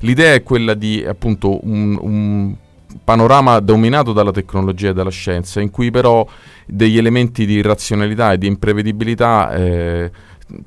L'idea 0.00 0.34
è 0.34 0.42
quella 0.42 0.74
di 0.74 1.04
appunto 1.06 1.64
un, 1.64 1.96
un 2.00 2.54
panorama 3.02 3.60
dominato 3.60 4.12
dalla 4.12 4.32
tecnologia 4.32 4.90
e 4.90 4.92
dalla 4.92 5.10
scienza, 5.10 5.60
in 5.60 5.70
cui 5.70 5.90
però 5.90 6.26
degli 6.66 6.98
elementi 6.98 7.46
di 7.46 7.62
razionalità 7.62 8.32
e 8.32 8.38
di 8.38 8.46
imprevedibilità 8.46 9.52
eh, 9.52 10.10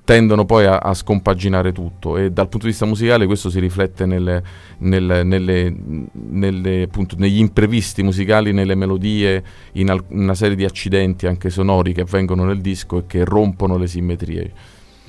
tendono 0.04 0.46
poi 0.46 0.66
a, 0.66 0.78
a, 0.78 0.94
scompaginare 0.94 1.72
tutto 1.72 2.18
e 2.18 2.32
dal 2.32 2.50
punto 2.50 2.66
di 2.66 2.72
vista 2.72 2.86
musicale 2.86 3.26
questo 3.26 3.50
si 3.50 3.60
riflette 3.60 4.06
nelle, 4.06 4.44
nelle, 4.80 5.24
nelle, 5.24 5.74
nelle, 6.12 6.82
appunto, 6.84 7.16
negli 7.18 7.40
imprevisti 7.40 8.04
musicali, 8.04 8.52
nelle 8.52 8.76
melodie, 8.76 9.44
in 9.74 9.90
al- 9.90 10.04
una 10.10 10.36
serie 10.36 10.56
di 10.56 10.66
accidenti 10.66 11.28
anche 11.28 11.50
sonori 11.50 11.94
che 11.94 12.02
avvengono 12.02 12.44
nel 12.44 12.60
disco 12.60 13.00
e 13.00 13.04
che 13.08 13.24
rompono 13.24 13.78
le 13.78 13.88
simmetrie. 13.88 14.52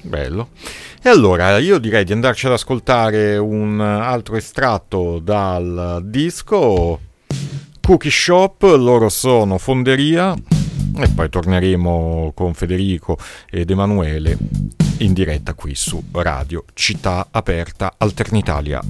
Bello. 0.02 0.48
E 1.02 1.08
allora 1.08 1.58
io 1.58 1.78
direi 1.78 2.04
di 2.04 2.12
andarci 2.12 2.46
ad 2.46 2.52
ascoltare 2.52 3.36
un 3.36 3.80
altro 3.80 4.36
estratto 4.36 5.18
dal 5.18 6.00
disco 6.04 7.00
Cookie 7.82 8.10
Shop, 8.10 8.62
loro 8.62 9.08
sono 9.08 9.58
Fonderia 9.58 10.34
e 11.04 11.09
poi 11.09 11.28
torneremo 11.28 12.33
con 12.35 12.54
Federico 12.54 13.19
ed 13.49 13.71
Emanuele 13.71 14.37
in 14.99 15.12
diretta 15.12 15.54
qui 15.54 15.75
su 15.75 16.02
Radio 16.12 16.64
Città 16.75 17.28
Aperta 17.30 17.95
Alternitalia. 17.97 18.80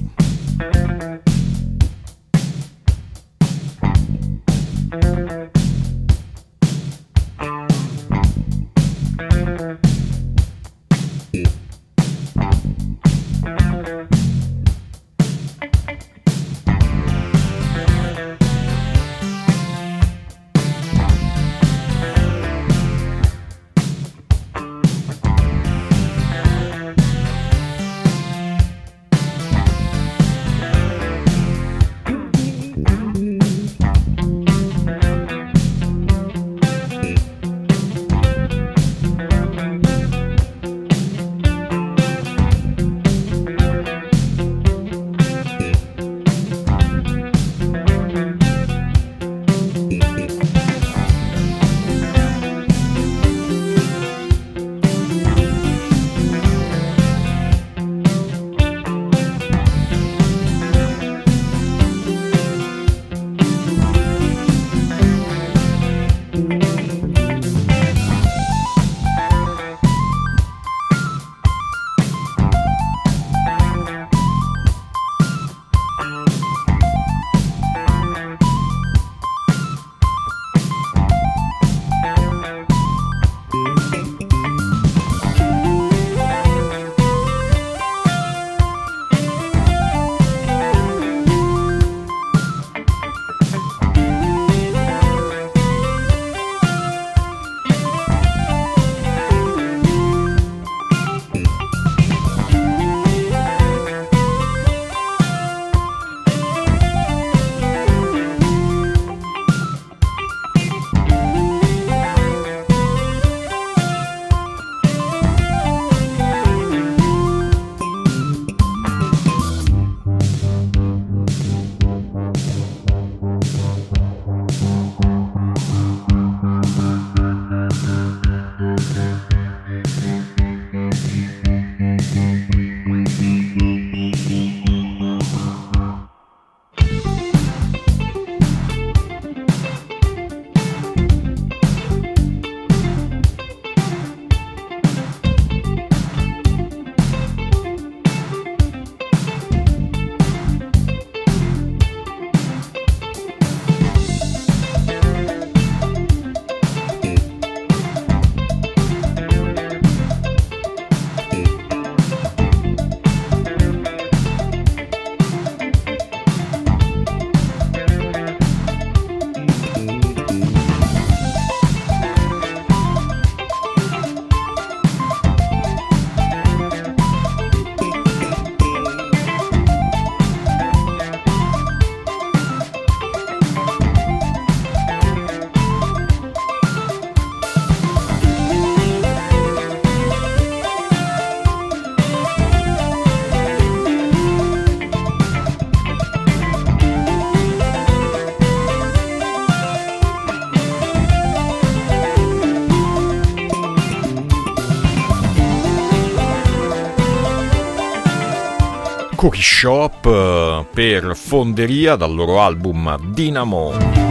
Cookie 209.21 209.43
Shop 209.43 210.03
eh, 210.07 210.65
per 210.73 211.15
Fonderia 211.15 211.95
dal 211.95 212.11
loro 212.11 212.41
album 212.41 213.13
Dynamo 213.13 214.09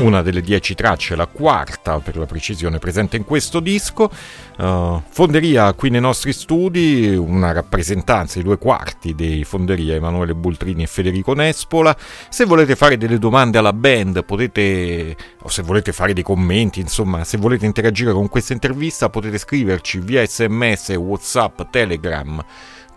una 0.00 0.22
delle 0.22 0.40
dieci 0.40 0.74
tracce, 0.74 1.14
la 1.14 1.26
quarta 1.26 1.98
per 1.98 2.16
la 2.16 2.24
precisione 2.24 2.78
presente 2.78 3.16
in 3.16 3.24
questo 3.24 3.60
disco. 3.60 4.10
Uh, 4.58 5.00
Fonderia 5.08 5.72
qui 5.72 5.90
nei 5.90 6.00
nostri 6.00 6.32
studi, 6.34 7.14
una 7.16 7.52
rappresentanza, 7.52 8.38
i 8.38 8.42
due 8.42 8.58
quarti 8.58 9.14
dei 9.14 9.44
Fonderia, 9.44 9.94
Emanuele 9.94 10.34
Bultrini 10.34 10.82
e 10.84 10.86
Federico 10.86 11.34
Nespola. 11.34 11.96
Se 12.28 12.44
volete 12.44 12.76
fare 12.76 12.98
delle 12.98 13.18
domande 13.18 13.56
alla 13.56 13.72
band, 13.72 14.24
potete, 14.24 15.16
o 15.42 15.48
se 15.48 15.62
volete 15.62 15.92
fare 15.92 16.12
dei 16.12 16.22
commenti, 16.22 16.80
insomma, 16.80 17.24
se 17.24 17.38
volete 17.38 17.66
interagire 17.66 18.12
con 18.12 18.28
questa 18.28 18.52
intervista, 18.52 19.08
potete 19.08 19.38
scriverci 19.38 19.98
via 19.98 20.24
sms, 20.24 20.90
whatsapp, 20.96 21.62
telegram 21.70 22.44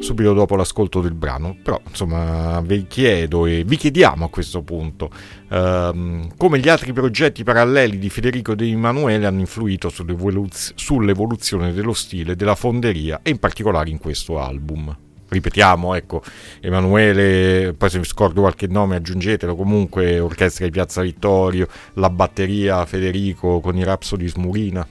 subito 0.00 0.32
dopo 0.32 0.56
l'ascolto 0.56 1.00
del 1.00 1.14
brano. 1.14 1.56
Però, 1.62 1.80
insomma, 1.88 2.60
vi 2.62 2.86
chiedo 2.86 3.46
e 3.46 3.62
vi 3.64 3.76
chiediamo 3.76 4.24
a 4.24 4.28
questo 4.28 4.62
punto 4.62 5.10
ehm, 5.50 6.36
come 6.36 6.58
gli 6.58 6.68
altri 6.68 6.92
progetti 6.92 7.44
paralleli 7.44 7.98
di 7.98 8.10
Federico 8.10 8.54
De 8.54 8.66
Emanuele 8.68 9.26
hanno 9.26 9.40
influito 9.40 9.88
sull'evoluz- 9.88 10.72
sull'evoluzione 10.74 11.72
dello 11.72 11.92
stile 11.92 12.36
della 12.36 12.54
fonderia 12.54 13.20
e 13.22 13.30
in 13.30 13.38
particolare 13.38 13.90
in 13.90 13.98
questo 13.98 14.40
album. 14.40 14.96
Ripetiamo, 15.28 15.94
ecco, 15.94 16.22
Emanuele, 16.60 17.72
poi 17.78 17.88
se 17.88 17.98
vi 17.98 18.04
scordo 18.04 18.40
qualche 18.40 18.66
nome 18.66 18.96
aggiungetelo, 18.96 19.54
comunque 19.54 20.18
Orchestra 20.18 20.64
di 20.64 20.72
Piazza 20.72 21.02
Vittorio, 21.02 21.68
la 21.94 22.10
batteria 22.10 22.84
Federico 22.84 23.60
con 23.60 23.76
i 23.76 23.84
Rapsodi 23.84 24.26
Smurina. 24.26 24.84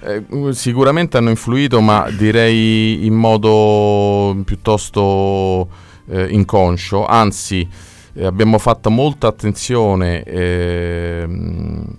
Eh, 0.00 0.52
sicuramente 0.52 1.16
hanno 1.16 1.30
influito, 1.30 1.80
ma 1.80 2.08
direi 2.10 3.06
in 3.06 3.14
modo 3.14 4.36
piuttosto 4.44 5.68
eh, 6.08 6.26
inconscio, 6.30 7.06
anzi 7.06 7.68
eh, 8.14 8.24
abbiamo 8.24 8.58
fatto 8.58 8.90
molta 8.90 9.26
attenzione 9.26 10.22
ehm, 10.22 11.94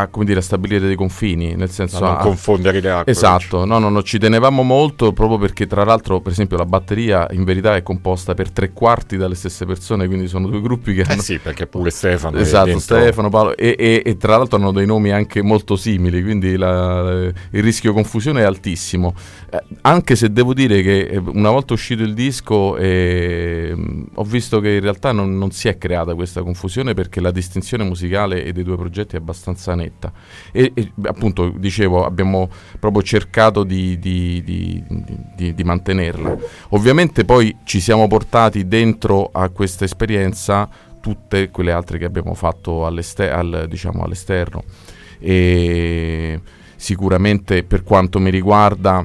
a, 0.00 0.08
dire, 0.22 0.38
a 0.38 0.42
stabilire 0.42 0.86
dei 0.86 0.94
confini, 0.94 1.56
nel 1.56 1.70
senso 1.70 2.04
a 2.04 2.12
non 2.12 2.16
confondere 2.18 2.80
le 2.80 2.90
acque. 2.90 3.12
Esatto, 3.12 3.64
no, 3.64 3.78
no, 3.78 3.88
no, 3.88 4.02
ci 4.04 4.18
tenevamo 4.18 4.62
molto 4.62 5.12
proprio 5.12 5.38
perché 5.38 5.66
tra 5.66 5.82
l'altro, 5.84 6.20
per 6.20 6.30
esempio, 6.30 6.56
la 6.56 6.66
batteria 6.66 7.26
in 7.32 7.42
verità 7.42 7.74
è 7.74 7.82
composta 7.82 8.34
per 8.34 8.52
tre 8.52 8.72
quarti 8.72 9.16
dalle 9.16 9.34
stesse 9.34 9.66
persone, 9.66 10.06
quindi 10.06 10.28
sono 10.28 10.46
due 10.46 10.60
gruppi 10.60 10.94
che 10.94 11.00
eh 11.00 11.12
hanno... 11.12 11.20
sì, 11.20 11.38
perché 11.38 11.66
pure 11.66 11.90
Stefano 11.90 12.38
Esatto, 12.38 12.66
dentro... 12.66 12.80
Stefano, 12.80 13.28
Paolo 13.28 13.56
e, 13.56 13.74
e, 13.76 14.02
e, 14.04 14.16
tra 14.16 14.36
l'altro 14.36 14.58
hanno 14.58 14.70
dei 14.70 14.86
nomi 14.86 15.10
anche 15.10 15.42
molto 15.42 15.74
simili, 15.74 16.22
quindi 16.22 16.56
la, 16.56 17.24
il 17.24 17.62
rischio 17.62 17.92
confusione 17.92 18.42
è 18.42 18.44
altissimo. 18.44 19.14
Eh, 19.50 19.60
anche 19.80 20.14
se 20.14 20.30
devo 20.30 20.54
dire 20.54 20.80
che 20.80 21.08
eh, 21.08 21.16
una 21.16 21.50
volta 21.50 21.72
uscito 21.72 22.04
il 22.04 22.14
disco 22.14 22.76
eh, 22.76 23.74
ho 24.14 24.24
visto 24.24 24.60
che 24.60 24.74
in 24.74 24.80
realtà 24.80 25.10
non, 25.10 25.36
non 25.36 25.50
si 25.50 25.66
è 25.66 25.76
creata 25.76 26.14
questa 26.14 26.42
confusione 26.42 26.94
perché 26.94 27.20
la 27.20 27.32
distinzione 27.32 27.82
musicale 27.82 28.52
dei 28.52 28.62
due 28.62 28.76
progetti 28.76 29.16
è 29.16 29.18
abbastanza 29.18 29.74
netta 29.74 29.86
diretta. 29.88 30.12
E, 30.52 30.72
e, 30.74 30.92
appunto, 31.04 31.52
dicevo, 31.56 32.04
abbiamo 32.04 32.48
proprio 32.78 33.02
cercato 33.02 33.64
di, 33.64 33.98
di, 33.98 34.42
di, 34.44 35.54
di, 35.54 35.64
mantenerla. 35.64 36.36
Ovviamente 36.70 37.24
poi 37.24 37.56
ci 37.64 37.80
siamo 37.80 38.06
portati 38.06 38.68
dentro 38.68 39.30
a 39.32 39.48
questa 39.48 39.84
esperienza 39.84 40.68
tutte 41.00 41.50
quelle 41.50 41.72
altre 41.72 41.98
che 41.98 42.04
abbiamo 42.04 42.34
fatto 42.34 42.86
all'ester- 42.86 43.32
al, 43.32 43.66
diciamo, 43.68 44.02
all'esterno. 44.02 44.62
E 45.18 46.40
sicuramente 46.76 47.64
per 47.64 47.82
quanto 47.82 48.20
mi 48.20 48.30
riguarda 48.30 49.04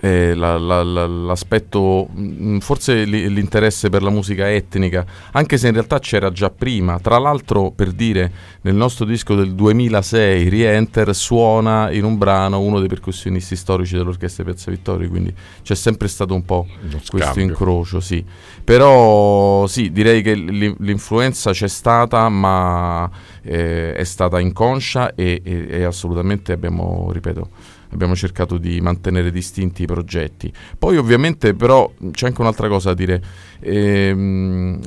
eh, 0.00 0.34
la, 0.34 0.56
la, 0.56 0.82
la, 0.82 1.06
l'aspetto, 1.06 2.08
mm, 2.10 2.58
forse 2.58 3.04
l'interesse 3.04 3.90
per 3.90 4.02
la 4.02 4.10
musica 4.10 4.50
etnica, 4.50 5.04
anche 5.32 5.58
se 5.58 5.66
in 5.66 5.74
realtà 5.74 5.98
c'era 5.98 6.32
già 6.32 6.50
prima. 6.50 6.98
Tra 6.98 7.18
l'altro, 7.18 7.70
per 7.70 7.92
dire, 7.92 8.32
nel 8.62 8.74
nostro 8.74 9.04
disco 9.04 9.34
del 9.34 9.54
2006, 9.54 10.48
Rienter 10.48 11.14
suona 11.14 11.90
in 11.90 12.04
un 12.04 12.16
brano 12.16 12.60
uno 12.60 12.78
dei 12.78 12.88
percussionisti 12.88 13.56
storici 13.56 13.96
dell'Orchestra 13.96 14.42
Piazza 14.44 14.70
Vittorio, 14.70 15.08
quindi 15.08 15.34
c'è 15.62 15.74
sempre 15.74 16.08
stato 16.08 16.34
un 16.34 16.44
po' 16.44 16.66
questo 17.08 17.40
incrocio, 17.40 18.00
sì. 18.00 18.24
Però 18.64 19.66
sì, 19.66 19.92
direi 19.92 20.22
che 20.22 20.34
l'influenza 20.34 21.52
c'è 21.52 21.68
stata, 21.68 22.28
ma 22.28 23.10
eh, 23.42 23.94
è 23.94 24.04
stata 24.04 24.40
inconscia 24.40 25.14
e, 25.14 25.42
e, 25.44 25.66
e 25.68 25.84
assolutamente 25.84 26.52
abbiamo, 26.52 27.10
ripeto, 27.12 27.48
abbiamo 27.92 28.14
cercato 28.14 28.58
di 28.58 28.80
mantenere 28.80 29.30
distinti 29.30 29.82
i 29.82 29.86
progetti. 29.86 30.52
Poi 30.78 30.96
ovviamente 30.96 31.54
però 31.54 31.92
c'è 32.10 32.26
anche 32.26 32.40
un'altra 32.40 32.68
cosa 32.68 32.90
da 32.90 32.94
dire. 32.94 33.22
Ehm, 33.60 34.80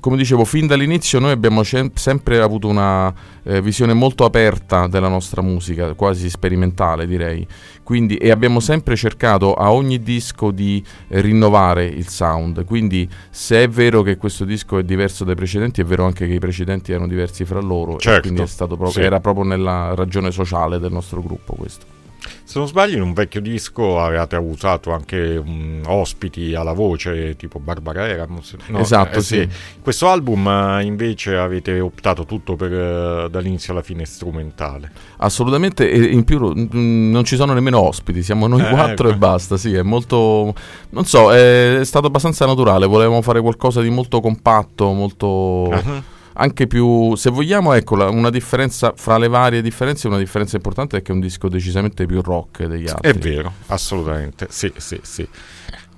come 0.00 0.16
dicevo, 0.18 0.44
fin 0.44 0.66
dall'inizio 0.66 1.18
noi 1.18 1.30
abbiamo 1.30 1.62
sempre 1.62 2.40
avuto 2.40 2.68
una 2.68 3.12
eh, 3.42 3.62
visione 3.62 3.94
molto 3.94 4.24
aperta 4.24 4.86
della 4.86 5.08
nostra 5.08 5.40
musica, 5.40 5.94
quasi 5.94 6.28
sperimentale 6.28 7.06
direi. 7.06 7.46
Quindi, 7.82 8.16
e 8.16 8.30
abbiamo 8.30 8.60
sempre 8.60 8.96
cercato 8.96 9.54
a 9.54 9.72
ogni 9.72 10.02
disco 10.02 10.50
di 10.50 10.84
eh, 11.08 11.20
rinnovare 11.22 11.86
il 11.86 12.08
sound. 12.08 12.64
Quindi, 12.66 13.08
se 13.30 13.62
è 13.62 13.68
vero 13.68 14.02
che 14.02 14.18
questo 14.18 14.44
disco 14.44 14.76
è 14.78 14.82
diverso 14.82 15.24
dai 15.24 15.34
precedenti, 15.34 15.80
è 15.80 15.84
vero 15.84 16.04
anche 16.04 16.26
che 16.26 16.34
i 16.34 16.40
precedenti 16.40 16.92
erano 16.92 17.08
diversi 17.08 17.46
fra 17.46 17.60
loro. 17.60 17.96
Certo, 17.96 18.28
quindi 18.28 18.50
proprio, 18.56 18.90
sì. 18.90 19.00
era 19.00 19.20
proprio 19.20 19.44
nella 19.44 19.94
ragione 19.94 20.30
sociale 20.30 20.78
del 20.78 20.92
nostro 20.92 21.22
gruppo 21.22 21.54
questo. 21.54 21.95
Se 22.44 22.58
non 22.58 22.68
sbaglio, 22.68 22.96
in 22.96 23.02
un 23.02 23.12
vecchio 23.12 23.40
disco 23.40 24.00
avevate 24.00 24.36
usato 24.36 24.92
anche 24.92 25.36
um, 25.36 25.82
ospiti 25.86 26.54
alla 26.54 26.72
voce, 26.72 27.36
tipo 27.36 27.58
Barbara 27.58 28.08
Eramos. 28.08 28.56
No, 28.68 28.78
esatto, 28.78 29.18
eh, 29.18 29.22
sì. 29.22 29.36
sì. 29.36 29.48
Questo 29.80 30.08
album 30.08 30.46
uh, 30.46 30.80
invece 30.80 31.36
avete 31.36 31.80
optato 31.80 32.24
tutto 32.24 32.56
per 32.56 32.72
uh, 32.72 33.28
dall'inizio 33.28 33.72
alla 33.72 33.82
fine 33.82 34.04
strumentale. 34.04 34.90
Assolutamente, 35.18 35.90
e 35.90 36.04
in 36.04 36.24
più 36.24 36.38
mh, 36.40 37.10
non 37.10 37.24
ci 37.24 37.36
sono 37.36 37.52
nemmeno 37.52 37.80
ospiti, 37.80 38.22
siamo 38.22 38.46
noi 38.46 38.62
eh, 38.66 38.68
quattro 38.68 39.08
ecco. 39.08 39.16
e 39.16 39.18
basta. 39.18 39.56
Sì, 39.56 39.74
è 39.74 39.82
molto. 39.82 40.54
Non 40.90 41.04
so, 41.04 41.32
è, 41.32 41.78
è 41.78 41.84
stato 41.84 42.06
abbastanza 42.06 42.46
naturale. 42.46 42.86
Volevamo 42.86 43.22
fare 43.22 43.40
qualcosa 43.40 43.80
di 43.80 43.90
molto 43.90 44.20
compatto, 44.20 44.92
molto. 44.92 45.26
Uh-huh 45.26 46.14
anche 46.36 46.66
più, 46.66 47.14
se 47.16 47.30
vogliamo, 47.30 47.72
ecco, 47.72 47.96
la, 47.96 48.08
una 48.08 48.30
differenza 48.30 48.92
fra 48.94 49.18
le 49.18 49.28
varie 49.28 49.62
differenze, 49.62 50.06
una 50.06 50.18
differenza 50.18 50.56
importante 50.56 50.98
è 50.98 51.02
che 51.02 51.12
è 51.12 51.14
un 51.14 51.20
disco 51.20 51.48
decisamente 51.48 52.06
più 52.06 52.20
rock 52.20 52.64
degli 52.64 52.88
altri. 52.88 53.10
È 53.10 53.14
vero, 53.14 53.52
assolutamente, 53.66 54.46
sì, 54.50 54.72
sì, 54.76 54.98
sì. 55.02 55.28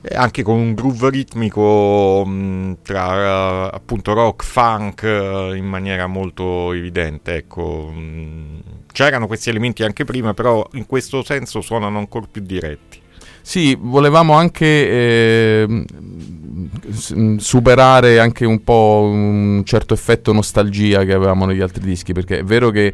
E 0.00 0.14
anche 0.14 0.44
con 0.44 0.56
un 0.56 0.74
groove 0.74 1.10
ritmico 1.10 2.24
mh, 2.24 2.78
tra 2.82 3.70
appunto 3.70 4.12
rock, 4.12 4.44
funk 4.44 5.02
uh, 5.02 5.54
in 5.54 5.66
maniera 5.66 6.06
molto 6.06 6.72
evidente, 6.72 7.34
ecco. 7.34 7.92
C'erano 8.92 9.26
questi 9.26 9.50
elementi 9.50 9.82
anche 9.82 10.04
prima, 10.04 10.34
però 10.34 10.66
in 10.74 10.86
questo 10.86 11.22
senso 11.22 11.60
suonano 11.60 11.98
ancora 11.98 12.26
più 12.30 12.42
diretti. 12.42 12.87
Sì, 13.48 13.74
volevamo 13.80 14.34
anche 14.34 14.66
eh, 14.66 15.84
superare 17.38 18.20
anche 18.20 18.44
un 18.44 18.62
po' 18.62 19.08
un 19.10 19.62
certo 19.64 19.94
effetto 19.94 20.34
nostalgia 20.34 21.02
che 21.06 21.14
avevamo 21.14 21.46
negli 21.46 21.62
altri 21.62 21.82
dischi, 21.82 22.12
perché 22.12 22.40
è 22.40 22.44
vero 22.44 22.68
che 22.68 22.92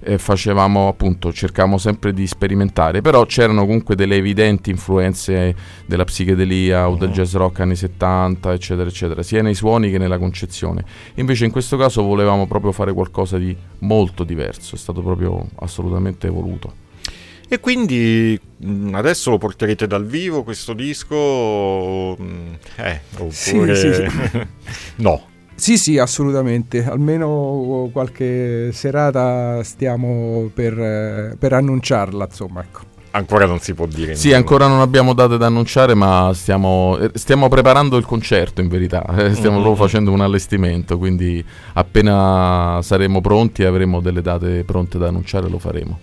eh, 0.00 0.18
facevamo 0.18 0.88
appunto, 0.88 1.32
cercavamo 1.32 1.78
sempre 1.78 2.12
di 2.12 2.26
sperimentare, 2.26 3.00
però 3.00 3.24
c'erano 3.24 3.64
comunque 3.64 3.94
delle 3.94 4.16
evidenti 4.16 4.68
influenze 4.68 5.54
della 5.86 6.04
psichedelia 6.04 6.90
o 6.90 6.96
del 6.96 7.08
mm. 7.08 7.12
jazz 7.12 7.34
rock 7.34 7.60
anni 7.60 7.74
70, 7.74 8.52
eccetera, 8.52 8.90
eccetera, 8.90 9.22
sia 9.22 9.40
nei 9.40 9.54
suoni 9.54 9.90
che 9.90 9.96
nella 9.96 10.18
concezione. 10.18 10.84
Invece 11.14 11.46
in 11.46 11.50
questo 11.50 11.78
caso 11.78 12.02
volevamo 12.02 12.46
proprio 12.46 12.72
fare 12.72 12.92
qualcosa 12.92 13.38
di 13.38 13.56
molto 13.78 14.24
diverso, 14.24 14.74
è 14.74 14.78
stato 14.78 15.00
proprio 15.00 15.48
assolutamente 15.60 16.28
voluto. 16.28 16.84
E 17.48 17.60
quindi 17.60 18.38
mm, 18.64 18.94
adesso 18.94 19.30
lo 19.30 19.38
porterete 19.38 19.86
dal 19.86 20.04
vivo 20.04 20.42
questo 20.42 20.72
disco? 20.72 22.16
Mm, 22.20 22.54
eh, 22.76 23.00
oppure... 23.18 23.74
Sì, 23.76 23.92
sì, 23.92 24.08
sì. 24.08 24.46
no. 24.96 25.22
Sì, 25.54 25.78
sì, 25.78 25.98
assolutamente. 25.98 26.84
Almeno 26.84 27.88
qualche 27.92 28.70
serata 28.72 29.62
stiamo 29.62 30.50
per, 30.52 31.36
per 31.38 31.52
annunciarla, 31.52 32.26
insomma, 32.28 32.60
ecco. 32.62 32.94
Ancora 33.16 33.46
non 33.46 33.60
si 33.60 33.72
può 33.72 33.86
dire. 33.86 34.14
Sì, 34.14 34.34
ancora 34.34 34.66
non 34.66 34.80
abbiamo 34.80 35.14
date 35.14 35.38
da 35.38 35.46
annunciare, 35.46 35.94
ma 35.94 36.32
stiamo, 36.34 36.98
eh, 36.98 37.10
stiamo 37.14 37.48
preparando 37.48 37.96
il 37.96 38.04
concerto 38.04 38.60
in 38.60 38.68
verità. 38.68 39.04
Eh, 39.16 39.32
stiamo 39.34 39.56
mm-hmm. 39.56 39.64
proprio 39.64 39.86
facendo 39.86 40.12
un 40.12 40.20
allestimento, 40.20 40.98
quindi 40.98 41.42
appena 41.72 42.80
saremo 42.82 43.22
pronti 43.22 43.62
e 43.62 43.64
avremo 43.64 44.00
delle 44.00 44.20
date 44.20 44.62
pronte 44.64 44.98
da 44.98 45.08
annunciare 45.08 45.48
lo 45.48 45.58
faremo. 45.58 45.98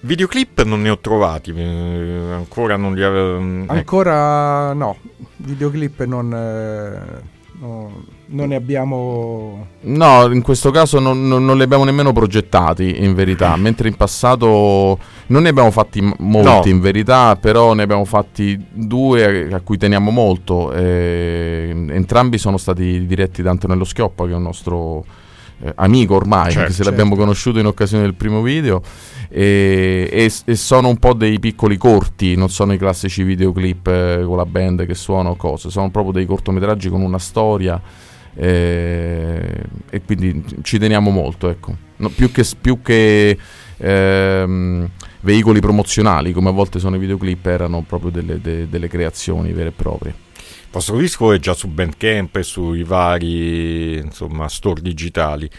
Videoclip 0.00 0.62
non 0.62 0.82
ne 0.82 0.90
ho 0.90 0.98
trovati, 0.98 1.52
eh, 1.54 2.32
ancora 2.32 2.76
non 2.76 2.94
li 2.94 3.02
avevo... 3.02 3.38
Ecco. 3.62 3.72
Ancora 3.72 4.72
no, 4.72 4.96
videoclip 5.36 6.04
non... 6.04 6.32
Eh 6.32 7.38
No, 7.60 8.04
non 8.26 8.48
ne 8.48 8.54
abbiamo. 8.54 9.66
No, 9.80 10.32
in 10.32 10.40
questo 10.40 10.70
caso 10.70 10.98
non, 10.98 11.28
non, 11.28 11.44
non, 11.44 11.58
li 11.58 11.62
abbiamo 11.62 11.84
nemmeno 11.84 12.10
progettati 12.12 13.04
in 13.04 13.12
verità. 13.12 13.54
Mentre 13.60 13.88
in 13.88 13.96
passato 13.96 14.98
non 15.26 15.42
ne 15.42 15.50
abbiamo 15.50 15.70
fatti 15.70 16.00
molti 16.00 16.70
no. 16.70 16.74
in 16.74 16.80
verità, 16.80 17.36
però 17.36 17.74
ne 17.74 17.82
abbiamo 17.82 18.06
fatti 18.06 18.58
due 18.70 19.52
a 19.52 19.60
cui 19.60 19.76
teniamo 19.76 20.10
molto. 20.10 20.72
Eh, 20.72 21.68
entrambi 21.90 22.38
sono 22.38 22.56
stati 22.56 23.04
diretti 23.04 23.42
da 23.42 23.50
Antonello 23.50 23.84
Schioppa, 23.84 24.24
che 24.24 24.32
è 24.32 24.36
un 24.36 24.42
nostro 24.42 25.04
eh, 25.62 25.72
amico 25.76 26.14
ormai, 26.14 26.46
certo, 26.46 26.58
anche 26.60 26.70
se 26.70 26.76
certo. 26.82 26.90
l'abbiamo 26.90 27.16
conosciuto 27.16 27.58
in 27.58 27.66
occasione 27.66 28.04
del 28.04 28.14
primo 28.14 28.42
video. 28.42 28.82
E, 29.28 30.08
e, 30.10 30.32
e, 30.44 30.56
sono 30.56 30.88
un 30.88 30.98
po' 30.98 31.12
dei 31.12 31.38
piccoli 31.38 31.76
corti, 31.76 32.34
non 32.34 32.48
sono 32.48 32.72
i 32.72 32.78
classici 32.78 33.22
videoclip 33.22 33.86
eh, 33.86 34.22
con 34.24 34.36
la 34.36 34.46
band 34.46 34.86
che 34.86 34.94
suonano 34.94 35.36
cose, 35.36 35.70
sono 35.70 35.90
proprio 35.90 36.12
dei 36.12 36.26
cortometraggi 36.26 36.88
con 36.88 37.02
una 37.02 37.18
storia. 37.18 37.80
Eh, 38.32 39.62
e 39.90 40.02
quindi 40.04 40.44
ci 40.62 40.78
teniamo 40.78 41.10
molto, 41.10 41.48
ecco. 41.48 41.76
No, 41.96 42.08
più 42.08 42.32
che, 42.32 42.44
più 42.58 42.80
che 42.80 43.36
ehm, 43.76 44.88
veicoli 45.20 45.60
promozionali, 45.60 46.32
come 46.32 46.48
a 46.48 46.52
volte 46.52 46.78
sono 46.78 46.96
i 46.96 46.98
videoclip, 46.98 47.44
erano 47.46 47.84
proprio 47.86 48.10
delle, 48.10 48.40
de, 48.40 48.68
delle 48.68 48.88
creazioni 48.88 49.52
vere 49.52 49.68
e 49.68 49.72
proprie. 49.72 50.14
Il 50.70 50.76
vostro 50.76 50.98
disco 50.98 51.32
è 51.32 51.38
già 51.40 51.52
su 51.52 51.66
Bandcamp 51.66 52.36
e 52.36 52.44
sui 52.44 52.84
vari 52.84 53.96
insomma, 53.96 54.48
store 54.48 54.80
digitali. 54.80 55.50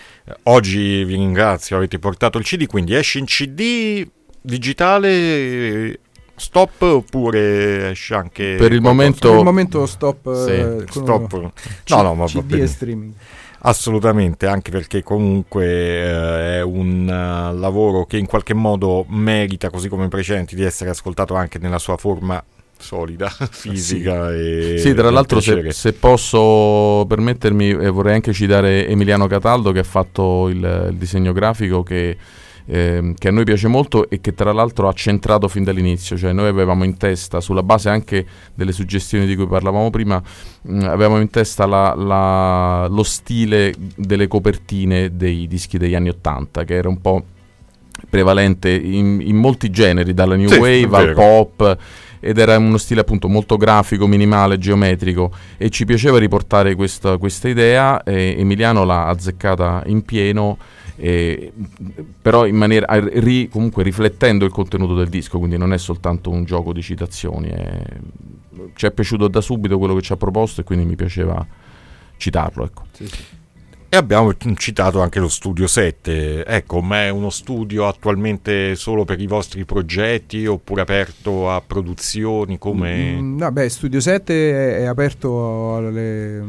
Oggi 0.43 1.03
vi 1.03 1.15
ringrazio, 1.15 1.75
avete 1.75 1.99
portato 1.99 2.37
il 2.37 2.45
CD, 2.45 2.65
quindi 2.65 2.95
esce 2.95 3.19
in 3.19 3.25
CD 3.25 4.07
digitale 4.39 5.99
stop 6.33 6.81
oppure 6.83 7.89
esce 7.89 8.15
anche 8.15 8.55
per 8.57 8.71
il 8.71 8.79
momento 8.79 9.27
per 9.27 9.37
il 9.37 9.43
momento 9.43 9.85
stop, 9.85 10.45
sì, 10.45 10.51
eh, 10.51 10.85
stop. 10.89 11.51
no 11.87 12.01
no 12.01 12.15
ma 12.15 12.25
CD 12.25 12.53
e 12.53 12.65
streaming 12.65 13.13
assolutamente 13.59 14.47
anche 14.47 14.71
perché 14.71 15.03
comunque 15.03 15.65
eh, 15.65 16.57
è 16.57 16.61
un 16.63 17.03
uh, 17.03 17.55
lavoro 17.59 18.05
che 18.05 18.17
in 18.17 18.25
qualche 18.25 18.55
modo 18.55 19.05
merita 19.09 19.69
così 19.69 19.87
come 19.87 20.05
i 20.05 20.09
precedenti 20.09 20.55
di 20.55 20.63
essere 20.63 20.89
ascoltato 20.89 21.35
anche 21.35 21.59
nella 21.59 21.77
sua 21.77 21.97
forma 21.97 22.43
solida, 22.81 23.29
fisica 23.49 24.29
sì. 24.29 24.35
e... 24.35 24.75
Sì, 24.79 24.93
tra 24.93 25.09
l'altro 25.09 25.39
se, 25.39 25.71
se, 25.71 25.93
posso 25.93 27.05
permettermi 27.07 27.69
eh, 27.69 27.89
vorrei 27.89 28.15
anche 28.15 28.33
citare 28.33 28.87
Emiliano 28.87 29.27
Cataldo 29.27 29.71
che 29.71 29.79
ha 29.79 29.83
fatto 29.83 30.49
il, 30.49 30.87
il 30.91 30.97
disegno 30.97 31.31
grafico 31.31 31.83
che, 31.83 32.17
eh, 32.65 33.13
che, 33.17 33.27
a 33.27 33.31
noi 33.31 33.43
piace 33.43 33.67
molto 33.67 34.09
e 34.09 34.19
che 34.21 34.33
tra 34.33 34.51
l'altro 34.51 34.87
ha 34.87 34.93
centrato 34.93 35.47
fin 35.47 35.63
dall'inizio, 35.63 36.17
cioè 36.17 36.33
noi 36.33 36.47
avevamo 36.47 36.83
in 36.83 36.97
testa, 36.97 37.39
sulla 37.39 37.63
base 37.63 37.89
anche 37.89 38.25
delle 38.53 38.71
suggestioni 38.71 39.25
di 39.25 39.35
cui 39.35 39.47
parlavamo 39.47 39.89
prima, 39.89 40.21
mh, 40.61 40.73
mm, 40.73 40.81
avevamo 40.83 41.21
in 41.21 41.29
testa 41.29 41.65
la, 41.65 41.93
la, 41.95 42.87
lo 42.89 43.03
stile 43.03 43.73
delle 43.95 44.27
copertine 44.27 45.15
dei 45.15 45.47
dischi 45.47 45.77
degli 45.77 45.95
anni 45.95 46.09
Ottanta, 46.09 46.63
che 46.63 46.75
era 46.75 46.89
un 46.89 46.99
po' 46.99 47.23
prevalente 48.09 48.69
in, 48.69 49.19
in 49.21 49.35
molti 49.35 49.69
generi, 49.69 50.13
dalla 50.13 50.35
new 50.35 50.49
sì, 50.49 50.57
wave 50.57 50.97
al 50.97 51.13
pop 51.13 51.77
ed 52.23 52.37
era 52.37 52.55
uno 52.57 52.77
stile 52.77 53.01
appunto 53.01 53.27
molto 53.27 53.57
grafico, 53.57 54.05
minimale, 54.05 54.59
geometrico 54.59 55.31
e 55.57 55.71
ci 55.71 55.85
piaceva 55.85 56.19
riportare 56.19 56.75
questa, 56.75 57.17
questa 57.17 57.49
idea. 57.49 58.03
E 58.03 58.35
Emiliano 58.37 58.83
l'ha 58.85 59.07
azzeccata 59.07 59.83
in 59.87 60.03
pieno. 60.03 60.57
Eh, 60.97 61.51
però 62.21 62.45
in 62.45 62.55
maniera 62.55 62.85
ri, 62.91 63.49
comunque 63.49 63.81
riflettendo 63.81 64.45
il 64.45 64.51
contenuto 64.51 64.93
del 64.93 65.09
disco, 65.09 65.39
quindi 65.39 65.57
non 65.57 65.73
è 65.73 65.79
soltanto 65.79 66.29
un 66.29 66.43
gioco 66.43 66.73
di 66.73 66.83
citazioni. 66.83 67.49
È, 67.49 67.81
ci 68.75 68.85
è 68.85 68.91
piaciuto 68.91 69.27
da 69.27 69.41
subito 69.41 69.79
quello 69.79 69.95
che 69.95 70.01
ci 70.01 70.13
ha 70.13 70.17
proposto 70.17 70.61
e 70.61 70.63
quindi 70.63 70.85
mi 70.85 70.95
piaceva 70.95 71.43
citarlo. 72.17 72.65
Ecco. 72.65 72.83
Sì, 72.91 73.07
sì. 73.07 73.23
E 73.93 73.97
abbiamo 73.97 74.33
citato 74.55 75.01
anche 75.01 75.19
lo 75.19 75.27
Studio 75.27 75.67
7. 75.67 76.45
Ecco, 76.45 76.79
ma 76.81 77.03
è 77.03 77.09
uno 77.09 77.29
studio 77.29 77.89
attualmente 77.89 78.73
solo 78.75 79.03
per 79.03 79.19
i 79.19 79.27
vostri 79.27 79.65
progetti 79.65 80.45
oppure 80.45 80.79
aperto 80.79 81.51
a 81.51 81.59
produzioni 81.59 82.57
come... 82.57 83.19
Mm, 83.19 83.37
no, 83.37 83.51
beh, 83.51 83.67
Studio 83.67 83.99
7 83.99 84.33
è, 84.33 84.77
è 84.77 84.85
aperto 84.85 85.75
alle, 85.75 86.41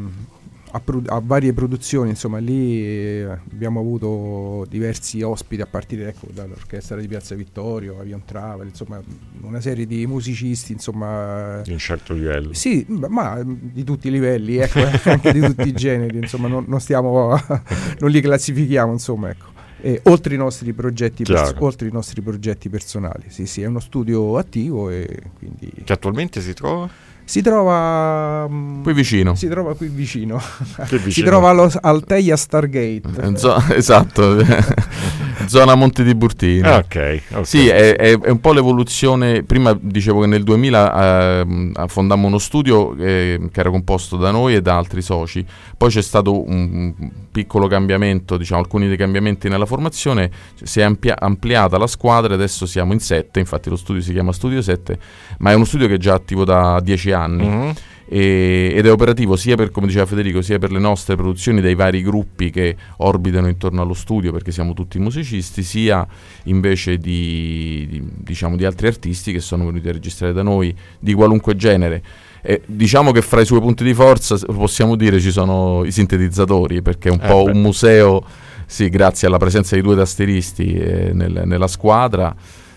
a, 0.75 0.79
pro- 0.79 1.03
a, 1.05 1.21
varie 1.23 1.53
produzioni, 1.53 2.09
insomma 2.09 2.39
lì 2.39 2.83
eh, 2.83 3.39
abbiamo 3.51 3.79
avuto 3.79 4.65
diversi 4.67 5.21
ospiti 5.21 5.61
a 5.61 5.67
partire 5.67 6.09
ecco, 6.09 6.27
dall'orchestra 6.31 6.99
di 6.99 7.07
Piazza 7.07 7.35
Vittorio, 7.35 7.99
Avion 7.99 8.25
Travel, 8.25 8.67
insomma 8.67 8.99
una 9.41 9.61
serie 9.61 9.85
di 9.85 10.07
musicisti 10.07 10.71
insomma 10.71 11.61
di 11.63 11.71
un 11.71 11.77
certo 11.77 12.13
livello. 12.13 12.53
Sì, 12.53 12.85
ma 12.87 13.39
di 13.45 13.83
tutti 13.83 14.07
i 14.07 14.11
livelli, 14.11 14.57
ecco, 14.57 14.79
anche 15.09 15.31
di 15.31 15.41
tutti 15.41 15.67
i 15.67 15.73
generi, 15.73 16.17
insomma 16.17 16.47
non, 16.47 16.65
non, 16.67 16.79
stiamo, 16.79 17.37
non 17.99 18.09
li 18.09 18.21
classifichiamo, 18.21 18.91
insomma 18.91 19.29
ecco. 19.29 19.51
E, 19.79 19.99
oltre, 20.05 20.33
i 20.33 20.37
nostri 20.37 20.71
progetti 20.73 21.23
pers- 21.23 21.55
oltre 21.59 21.87
i 21.87 21.91
nostri 21.91 22.21
progetti 22.21 22.69
personali, 22.69 23.25
sì 23.27 23.45
sì, 23.45 23.61
è 23.61 23.65
uno 23.65 23.81
studio 23.81 24.37
attivo 24.37 24.89
e 24.89 25.21
quindi... 25.37 25.69
Che 25.83 25.93
attualmente 25.93 26.41
si 26.41 26.53
trova? 26.53 26.89
Si 27.25 27.41
trova 27.41 28.47
mm, 28.49 28.83
qui 28.83 28.93
vicino. 28.93 29.35
Si 29.35 29.47
trova 29.47 29.75
qui 29.75 29.87
vicino. 29.87 30.41
vicino? 30.89 31.09
si 31.09 31.23
trova 31.23 31.49
allo, 31.49 31.71
al 31.81 32.03
Teia 32.03 32.35
Stargate. 32.35 33.01
Eh, 33.21 33.75
esatto, 33.75 34.35
zona 35.47 35.75
Monte 35.75 36.03
di 36.03 36.15
Burtini. 36.15 36.61
Ah, 36.67 36.77
ok. 36.77 36.85
okay. 36.85 37.45
Sì, 37.45 37.67
è, 37.67 37.95
è, 37.95 38.19
è, 38.19 38.29
un 38.29 38.39
po' 38.39 38.53
l'evoluzione. 38.53 39.43
Prima 39.43 39.77
dicevo 39.79 40.21
che 40.21 40.27
nel 40.27 40.43
2000 40.43 41.41
eh, 41.41 41.71
fondammo 41.87 42.27
uno 42.27 42.37
studio 42.37 42.95
eh, 42.97 43.39
che 43.51 43.59
era 43.59 43.69
composto 43.69 44.17
da 44.17 44.31
noi 44.31 44.55
e 44.55 44.61
da 44.61 44.77
altri 44.77 45.01
soci. 45.01 45.45
Poi 45.77 45.89
c'è 45.89 46.01
stato 46.01 46.47
un 46.47 46.93
piccolo 47.31 47.67
cambiamento, 47.67 48.37
diciamo 48.37 48.61
alcuni 48.61 48.87
dei 48.87 48.97
cambiamenti 48.97 49.49
nella 49.49 49.65
formazione. 49.65 50.31
Si 50.61 50.79
è 50.79 50.83
ampia- 50.83 51.19
ampliata 51.19 51.77
la 51.77 51.87
squadra 51.87 52.33
adesso 52.33 52.65
siamo 52.65 52.93
in 52.93 52.99
sette. 52.99 53.39
Infatti 53.39 53.69
lo 53.69 53.75
studio 53.75 54.01
si 54.01 54.11
chiama 54.13 54.31
Studio 54.31 54.61
7, 54.61 54.99
ma 55.39 55.51
è 55.51 55.53
uno 55.53 55.65
studio 55.65 55.87
che 55.87 55.95
è 55.95 55.97
già 55.97 56.13
attivo 56.13 56.45
da 56.45 56.79
dieci 56.81 57.11
anni. 57.11 57.47
Mm-hmm. 57.47 57.71
E, 58.15 58.71
ed 58.75 58.85
è 58.85 58.91
operativo 58.91 59.35
sia 59.35 59.55
per, 59.55 59.71
come 59.71 59.87
diceva 59.87 60.05
Federico, 60.05 60.43
sia 60.43 60.59
per 60.59 60.71
le 60.71 60.77
nostre 60.77 61.15
produzioni 61.15 61.61
dei 61.61 61.73
vari 61.73 62.03
gruppi 62.03 62.51
che 62.51 62.75
orbitano 62.97 63.47
intorno 63.47 63.81
allo 63.81 63.95
studio, 63.95 64.31
perché 64.31 64.51
siamo 64.51 64.73
tutti 64.73 64.99
musicisti, 64.99 65.63
sia 65.63 66.05
invece 66.43 66.97
di, 66.97 67.87
di, 67.89 68.03
diciamo, 68.17 68.55
di 68.55 68.65
altri 68.65 68.85
artisti 68.85 69.31
che 69.31 69.39
sono 69.39 69.65
venuti 69.65 69.89
a 69.89 69.93
registrare 69.93 70.31
da 70.31 70.43
noi 70.43 70.75
di 70.99 71.15
qualunque 71.15 71.55
genere. 71.55 72.03
E 72.43 72.61
diciamo 72.67 73.11
che 73.11 73.23
fra 73.23 73.41
i 73.41 73.45
suoi 73.45 73.61
punti 73.61 73.83
di 73.83 73.95
forza 73.95 74.37
possiamo 74.45 74.95
dire 74.95 75.19
ci 75.19 75.31
sono 75.31 75.83
i 75.83 75.91
sintetizzatori, 75.91 76.83
perché 76.83 77.09
è 77.09 77.11
un 77.11 77.19
eh 77.19 77.27
po' 77.27 77.45
beh. 77.45 77.51
un 77.51 77.61
museo, 77.61 78.23
sì, 78.67 78.89
grazie 78.89 79.27
alla 79.27 79.37
presenza 79.39 79.75
di 79.75 79.81
due 79.81 79.95
tasteristi 79.95 80.75
eh, 80.75 81.13
nel, 81.13 81.41
nella 81.45 81.67
squadra. 81.67 82.35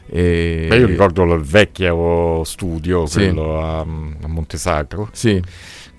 E... 0.08 0.66
Beh, 0.68 0.76
io 0.76 0.86
ricordo 0.86 1.22
il 1.34 1.42
vecchio 1.42 2.44
studio, 2.44 3.06
sì. 3.06 3.18
quello 3.18 3.60
a, 3.62 3.80
a 3.80 4.26
Montesacro. 4.28 5.08
Sì 5.12 5.42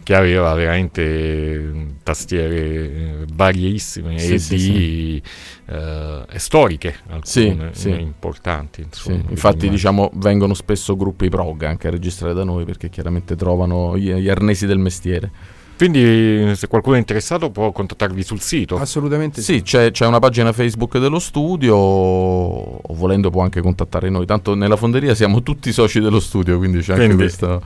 che 0.07 0.15
aveva 0.15 0.53
veramente 0.53 1.95
tastiere 2.01 3.25
variissime 3.33 4.17
sì, 4.17 4.33
e, 4.35 4.39
sì, 4.39 4.55
di, 4.55 4.61
sì. 4.61 5.21
Uh, 5.73 6.23
e 6.31 6.39
storiche, 6.39 6.95
alcune 7.09 7.73
importanti. 7.99 8.83
Insomma, 8.83 9.21
Infatti, 9.27 9.67
diciamo, 9.67 10.09
vengono 10.13 10.53
spesso 10.53 10.95
gruppi 10.95 11.27
prog 11.27 11.63
anche 11.63 11.89
a 11.89 11.91
registrare 11.91 12.33
da 12.33 12.45
noi 12.45 12.63
perché 12.63 12.89
chiaramente 12.89 13.35
trovano 13.35 13.97
gli, 13.97 14.13
gli 14.13 14.29
arnesi 14.29 14.65
del 14.65 14.77
mestiere. 14.77 15.29
Quindi 15.77 16.55
se 16.55 16.67
qualcuno 16.67 16.95
è 16.95 16.99
interessato 16.99 17.51
può 17.51 17.71
contattarvi 17.71 18.23
sul 18.23 18.41
sito. 18.41 18.77
Assolutamente 18.77 19.41
sì. 19.41 19.55
sì 19.55 19.61
c'è, 19.61 19.91
c'è, 19.91 20.07
una 20.07 20.19
pagina 20.19 20.51
Facebook 20.51 20.97
dello 20.97 21.19
studio, 21.19 21.75
o 21.75 22.93
volendo 22.95 23.29
può 23.29 23.43
anche 23.43 23.61
contattare 23.61 24.09
noi. 24.09 24.25
Tanto 24.25 24.55
nella 24.55 24.75
fonderia 24.75 25.13
siamo 25.13 25.43
tutti 25.43 25.71
soci 25.71 25.99
dello 25.99 26.19
studio, 26.19 26.57
quindi 26.57 26.79
c'è 26.79 26.95
quindi, 26.95 27.03
anche 27.03 27.15
questa... 27.15 27.61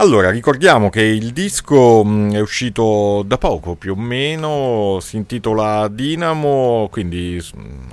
Allora, 0.00 0.30
ricordiamo 0.30 0.90
che 0.90 1.02
il 1.02 1.32
disco 1.32 2.04
mm, 2.04 2.30
è 2.30 2.40
uscito 2.40 3.24
da 3.26 3.36
poco, 3.36 3.74
più 3.74 3.94
o 3.94 3.96
meno, 3.96 4.98
si 5.00 5.16
intitola 5.16 5.88
Dinamo, 5.88 6.86
quindi 6.88 7.42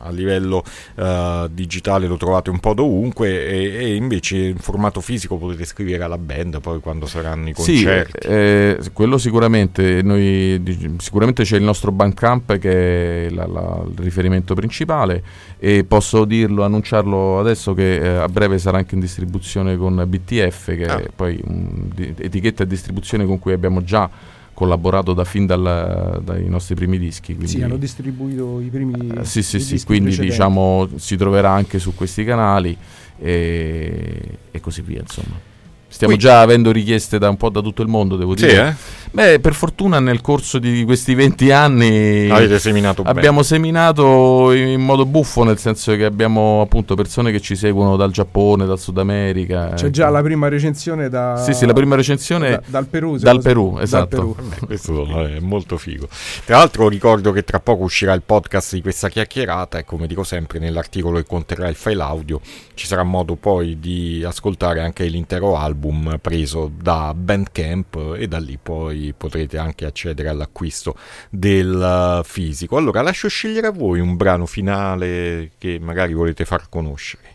a 0.01 0.11
livello 0.11 0.63
uh, 0.97 1.47
digitale 1.49 2.05
lo 2.05 2.15
trovate 2.15 2.51
un 2.51 2.59
po' 2.59 2.75
dovunque 2.75 3.47
e, 3.47 3.85
e, 3.85 3.95
invece 3.95 4.37
in 4.37 4.57
formato 4.57 5.01
fisico 5.01 5.37
potete 5.37 5.65
scrivere 5.65 6.03
alla 6.03 6.19
band 6.19 6.61
poi 6.61 6.79
quando 6.79 7.07
saranno 7.07 7.49
i 7.49 7.53
concerti. 7.53 8.19
Sì, 8.21 8.27
eh, 8.27 8.79
quello 8.93 9.17
sicuramente, 9.17 10.03
noi, 10.03 10.61
sicuramente 10.99 11.41
c'è 11.41 11.57
il 11.57 11.63
nostro 11.63 11.91
Bandcamp 11.91 12.59
che 12.59 13.25
è 13.25 13.29
la, 13.31 13.47
la, 13.47 13.83
il 13.83 13.97
riferimento 13.97 14.53
principale 14.53 15.23
e 15.57 15.83
posso 15.83 16.23
dirlo, 16.25 16.63
annunciarlo 16.63 17.39
adesso 17.39 17.73
che 17.73 17.95
eh, 17.95 18.07
a 18.17 18.27
breve 18.27 18.59
sarà 18.59 18.77
anche 18.77 18.93
in 18.93 19.01
distribuzione 19.01 19.75
con 19.75 20.03
BTF 20.07 20.75
che 20.75 20.85
ah. 20.85 20.99
è 20.99 21.07
poi 21.15 21.41
un, 21.45 21.93
etichetta 21.97 22.63
e 22.63 22.67
distribuzione 22.67 23.25
con 23.25 23.39
cui 23.39 23.53
abbiamo 23.53 23.83
già 23.83 24.09
collaborato 24.53 25.13
da 25.13 25.25
fin 25.25 25.45
dal, 25.45 26.21
dai 26.23 26.47
nostri 26.47 26.75
primi 26.75 26.97
dischi. 26.97 27.35
Quindi, 27.35 27.51
sì, 27.51 27.61
hanno 27.61 27.77
distribuito 27.77 28.59
i 28.61 28.69
primi. 28.69 29.11
Eh, 29.17 29.25
sì, 29.25 29.43
sì, 29.43 29.59
sì, 29.59 29.83
quindi 29.83 30.05
precedenti. 30.05 30.31
diciamo 30.31 30.89
si 30.95 31.15
troverà 31.17 31.51
anche 31.51 31.77
su 31.77 31.93
questi 31.93 32.23
canali 32.23 32.75
e, 33.19 34.37
e 34.51 34.59
così 34.59 34.81
via, 34.81 35.01
insomma. 35.01 35.53
Stiamo 35.95 36.15
Qui. 36.15 36.21
già 36.21 36.41
avendo 36.41 36.73
richieste 36.73 37.17
da 37.17 37.29
un 37.29 37.37
po' 37.37 37.47
da 37.47 37.61
tutto 37.61 37.81
il 37.81 37.87
mondo, 37.87 38.17
devo 38.17 38.35
dire. 38.35 38.49
Sì, 38.49 38.57
eh? 38.57 39.03
Beh, 39.11 39.39
per 39.39 39.53
fortuna 39.53 40.01
nel 40.01 40.19
corso 40.19 40.59
di 40.59 40.83
questi 40.83 41.15
20 41.15 41.51
anni 41.51 42.29
Avete 42.29 42.59
seminato 42.59 43.01
abbiamo 43.03 43.37
bene. 43.37 43.43
seminato 43.43 44.51
in 44.51 44.81
modo 44.81 45.05
buffo, 45.05 45.45
nel 45.45 45.57
senso 45.57 45.95
che 45.95 46.03
abbiamo 46.03 46.59
appunto 46.59 46.95
persone 46.95 47.31
che 47.31 47.39
ci 47.39 47.55
seguono 47.55 47.95
dal 47.95 48.11
Giappone, 48.11 48.65
dal 48.65 48.77
Sud 48.77 48.97
America. 48.97 49.69
C'è 49.69 49.83
ecco. 49.83 49.89
già 49.91 50.09
la 50.09 50.21
prima 50.21 50.49
recensione 50.49 51.07
da 51.07 51.37
Sì, 51.37 51.53
sì, 51.53 51.65
la 51.65 51.71
prima 51.71 51.95
recensione 51.95 52.49
da, 52.49 52.61
dal 52.65 52.87
Perù. 52.87 53.15
Dal 53.15 53.41
Perù, 53.41 53.77
esatto. 53.79 54.15
Dal 54.17 54.35
Perù. 54.35 54.49
Beh, 54.49 54.65
questo 54.65 55.25
è 55.27 55.39
molto 55.39 55.77
figo. 55.77 56.09
Tra 56.43 56.57
l'altro 56.57 56.89
ricordo 56.89 57.31
che 57.31 57.45
tra 57.45 57.61
poco 57.61 57.85
uscirà 57.85 58.11
il 58.11 58.21
podcast 58.21 58.73
di 58.73 58.81
questa 58.81 59.07
chiacchierata 59.07 59.77
e 59.77 59.85
come 59.85 60.07
dico 60.07 60.25
sempre 60.25 60.59
nell'articolo 60.59 61.19
che 61.19 61.25
conterrà 61.25 61.69
il 61.69 61.75
file 61.75 62.01
audio 62.03 62.41
ci 62.73 62.85
sarà 62.85 63.03
modo 63.03 63.35
poi 63.35 63.79
di 63.79 64.21
ascoltare 64.25 64.81
anche 64.81 65.05
l'intero 65.05 65.55
album 65.55 65.83
preso 66.21 66.71
da 66.75 67.13
Bandcamp 67.15 68.15
e 68.17 68.27
da 68.27 68.39
lì 68.39 68.57
poi 68.61 69.13
potrete 69.15 69.57
anche 69.57 69.85
accedere 69.85 70.29
all'acquisto 70.29 70.95
del 71.29 72.21
fisico. 72.23 72.77
Allora 72.77 73.01
lascio 73.01 73.27
scegliere 73.27 73.67
a 73.67 73.71
voi 73.71 73.99
un 73.99 74.15
brano 74.15 74.45
finale 74.45 75.51
che 75.57 75.79
magari 75.81 76.13
volete 76.13 76.45
far 76.45 76.69
conoscere. 76.69 77.33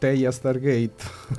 Teia 0.00 0.30
Stargate. 0.30 0.94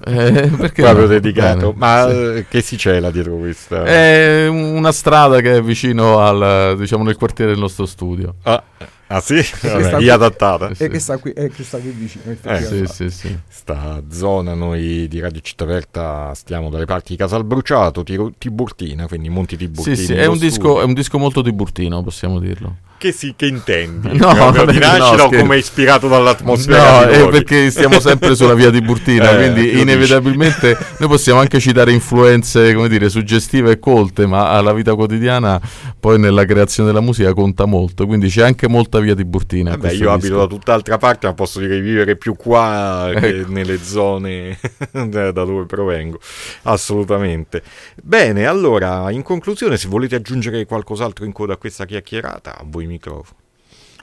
Eh, 0.05 0.51
perché 0.55 0.83
Proprio 0.85 1.07
no? 1.07 1.07
dedicato. 1.07 1.73
Bene, 1.73 1.77
Ma 1.77 2.07
sì. 2.07 2.15
Eh, 2.15 2.45
che 2.47 2.61
si 2.61 2.77
cela 2.77 3.09
dietro 3.09 3.35
questa? 3.37 3.83
È 3.83 4.47
una 4.47 4.91
strada 4.91 5.41
che 5.41 5.55
è 5.55 5.61
vicino 5.63 6.19
al, 6.19 6.77
diciamo, 6.77 7.03
nel 7.03 7.17
quartiere 7.17 7.51
del 7.51 7.59
nostro 7.59 7.87
studio. 7.87 8.35
Ah. 8.43 8.63
Ah 9.13 9.19
sì? 9.19 9.41
Vabbè, 9.61 9.95
qui, 9.95 10.09
adattata. 10.09 10.71
E 10.77 10.87
che 10.87 10.99
sta 10.99 11.17
qui, 11.17 11.33
che 11.33 11.63
sta 11.63 11.79
qui 11.79 11.89
vicino. 11.89 12.23
Eh, 12.43 12.61
sì, 12.61 12.85
sì, 12.85 13.09
sì. 13.09 13.37
Sta 13.49 14.01
zona 14.09 14.53
noi 14.53 15.09
di 15.09 15.19
Radio 15.19 15.41
Città 15.41 15.65
Verta 15.65 16.33
stiamo 16.33 16.69
dalle 16.69 16.85
parti 16.85 17.11
di 17.11 17.17
Casalbruciato, 17.17 18.03
Tiburtina, 18.37 19.07
quindi 19.07 19.27
Monti 19.27 19.57
Tiburtini. 19.57 19.95
Sì, 19.97 20.05
sì, 20.05 20.13
è 20.13 20.27
un, 20.27 20.37
disco, 20.37 20.79
è 20.79 20.85
un 20.85 20.93
disco 20.93 21.17
molto 21.17 21.41
tiburtino, 21.41 22.01
possiamo 22.01 22.39
dirlo. 22.39 22.77
Che, 23.01 23.11
si, 23.11 23.33
che 23.35 23.47
intendi? 23.47 24.15
No, 24.15 24.51
di 24.63 24.77
nascita 24.77 25.15
no, 25.15 25.23
o 25.23 25.29
come 25.31 25.57
ispirato 25.57 26.07
dall'atmosfera? 26.07 27.05
No, 27.05 27.09
è 27.09 27.29
perché 27.29 27.71
stiamo 27.71 27.99
sempre 27.99 28.35
sulla 28.35 28.53
via 28.53 28.69
di 28.69 28.79
Burtina, 28.79 29.31
eh, 29.33 29.37
quindi 29.37 29.79
inevitabilmente 29.81 30.77
noi 30.99 31.09
possiamo 31.09 31.39
anche 31.39 31.59
citare 31.59 31.91
influenze, 31.91 32.75
come 32.75 32.87
dire, 32.87 33.09
suggestive 33.09 33.71
e 33.71 33.79
colte, 33.79 34.27
ma 34.27 34.51
alla 34.51 34.71
vita 34.71 34.93
quotidiana 34.93 35.59
poi 35.99 36.19
nella 36.19 36.45
creazione 36.45 36.89
della 36.89 37.01
musica 37.01 37.33
conta 37.33 37.65
molto, 37.65 38.05
quindi 38.05 38.27
c'è 38.27 38.43
anche 38.43 38.67
molta 38.67 38.99
via 38.99 39.15
di 39.15 39.25
Burtina. 39.25 39.75
Beh, 39.77 39.93
io 39.93 39.93
disco. 39.93 40.11
abito 40.11 40.37
da 40.37 40.45
tutt'altra 40.45 40.99
parte, 40.99 41.25
ma 41.25 41.33
posso 41.33 41.59
dire 41.59 41.79
vivere 41.79 42.15
più 42.17 42.35
qua 42.35 43.09
che 43.15 43.39
ecco. 43.39 43.51
nelle 43.51 43.79
zone 43.79 44.59
da 44.91 45.31
dove 45.31 45.65
provengo, 45.65 46.19
assolutamente. 46.63 47.63
Bene, 47.99 48.45
allora, 48.45 49.09
in 49.09 49.23
conclusione, 49.23 49.75
se 49.77 49.87
volete 49.87 50.13
aggiungere 50.13 50.65
qualcos'altro 50.65 51.25
in 51.25 51.31
coda 51.31 51.53
a 51.53 51.57
questa 51.57 51.85
chiacchierata, 51.85 52.59
a 52.59 52.63
voi 52.63 52.89
microfono. 52.91 53.39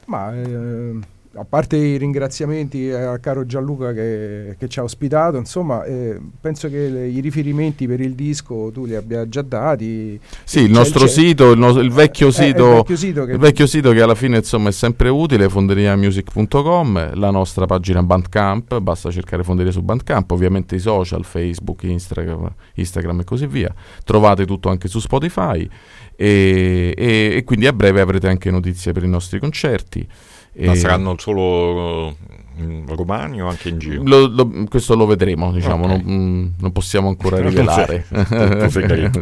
Ma 0.06 0.34
eh, 0.34 0.98
a 1.38 1.44
parte 1.44 1.76
i 1.76 1.96
ringraziamenti 1.96 2.90
al 2.90 3.20
caro 3.20 3.46
Gianluca 3.46 3.92
che, 3.92 4.56
che 4.58 4.68
ci 4.68 4.80
ha 4.80 4.82
ospitato, 4.82 5.36
insomma, 5.36 5.84
eh, 5.84 6.18
penso 6.40 6.68
che 6.68 6.88
le, 6.88 7.08
i 7.08 7.20
riferimenti 7.20 7.86
per 7.86 8.00
il 8.00 8.14
disco 8.14 8.70
tu 8.72 8.84
li 8.84 8.94
abbia 8.94 9.28
già 9.28 9.42
dati. 9.42 10.18
Sì, 10.44 10.60
il 10.60 10.70
nostro 10.70 11.04
il 11.04 11.10
sito, 11.10 11.52
il, 11.52 11.58
no, 11.58 11.70
il, 11.78 11.90
vecchio 11.90 12.30
sito, 12.30 12.66
eh, 12.66 12.70
il, 12.70 12.76
vecchio 12.76 12.96
sito, 12.96 13.24
che... 13.24 13.32
il 13.32 13.38
vecchio 13.38 13.66
sito 13.66 13.92
che 13.92 14.00
alla 14.00 14.14
fine 14.14 14.38
insomma 14.38 14.70
è 14.70 14.72
sempre 14.72 15.08
utile, 15.08 15.48
fonderiamusic.com, 15.48 17.14
la 17.14 17.30
nostra 17.30 17.66
pagina 17.66 18.02
Bandcamp, 18.02 18.78
basta 18.80 19.10
cercare 19.10 19.44
Fonderia 19.44 19.72
su 19.72 19.82
Bandcamp, 19.82 20.30
ovviamente 20.32 20.74
i 20.74 20.80
social, 20.80 21.24
Facebook, 21.24 21.84
Instagram, 21.84 22.52
Instagram 22.74 23.20
e 23.20 23.24
così 23.24 23.46
via. 23.46 23.72
Trovate 24.04 24.44
tutto 24.44 24.68
anche 24.68 24.88
su 24.88 24.98
Spotify 24.98 25.68
e, 26.16 26.92
e, 26.96 27.32
e 27.36 27.44
quindi 27.44 27.66
a 27.68 27.72
breve 27.72 28.00
avrete 28.00 28.28
anche 28.28 28.50
notizie 28.50 28.92
per 28.92 29.04
i 29.04 29.08
nostri 29.08 29.38
concerti. 29.38 30.06
Ma 30.54 30.74
saranno 30.74 31.14
solo 31.18 32.16
in 32.58 32.84
romani 32.86 33.40
o 33.40 33.48
anche 33.48 33.68
in 33.68 33.78
giro? 33.78 34.02
Lo, 34.02 34.26
lo, 34.26 34.64
questo 34.68 34.94
lo 34.94 35.06
vedremo, 35.06 35.52
diciamo, 35.52 35.84
okay. 35.84 36.02
non, 36.02 36.14
mm, 36.14 36.46
non, 36.58 36.72
possiamo 36.72 37.08
ancora 37.08 37.40
rivelare. 37.46 38.04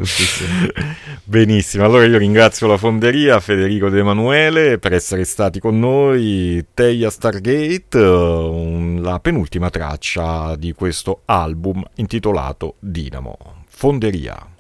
sì, 0.03 0.25
sì. 0.25 0.45
Benissimo, 1.25 1.85
allora 1.85 2.05
io 2.05 2.19
ringrazio 2.19 2.67
la 2.67 2.77
fonderia, 2.77 3.41
Federico 3.41 3.89
De 3.89 3.99
Emanuele 3.99 4.79
per 4.79 4.93
essere 4.93 5.25
stati 5.25 5.61
con 5.61 5.79
noi, 5.79 6.65
Teia 6.73 7.11
Stargate, 7.11 7.99
la 9.01 9.19
penultima 9.21 9.71
traccia 9.71 10.57
di 10.57 10.73
questo 10.73 11.23
album 11.27 11.83
intitolato 11.97 12.77
Dinamo. 12.79 13.37
Fonderia. 13.69 14.55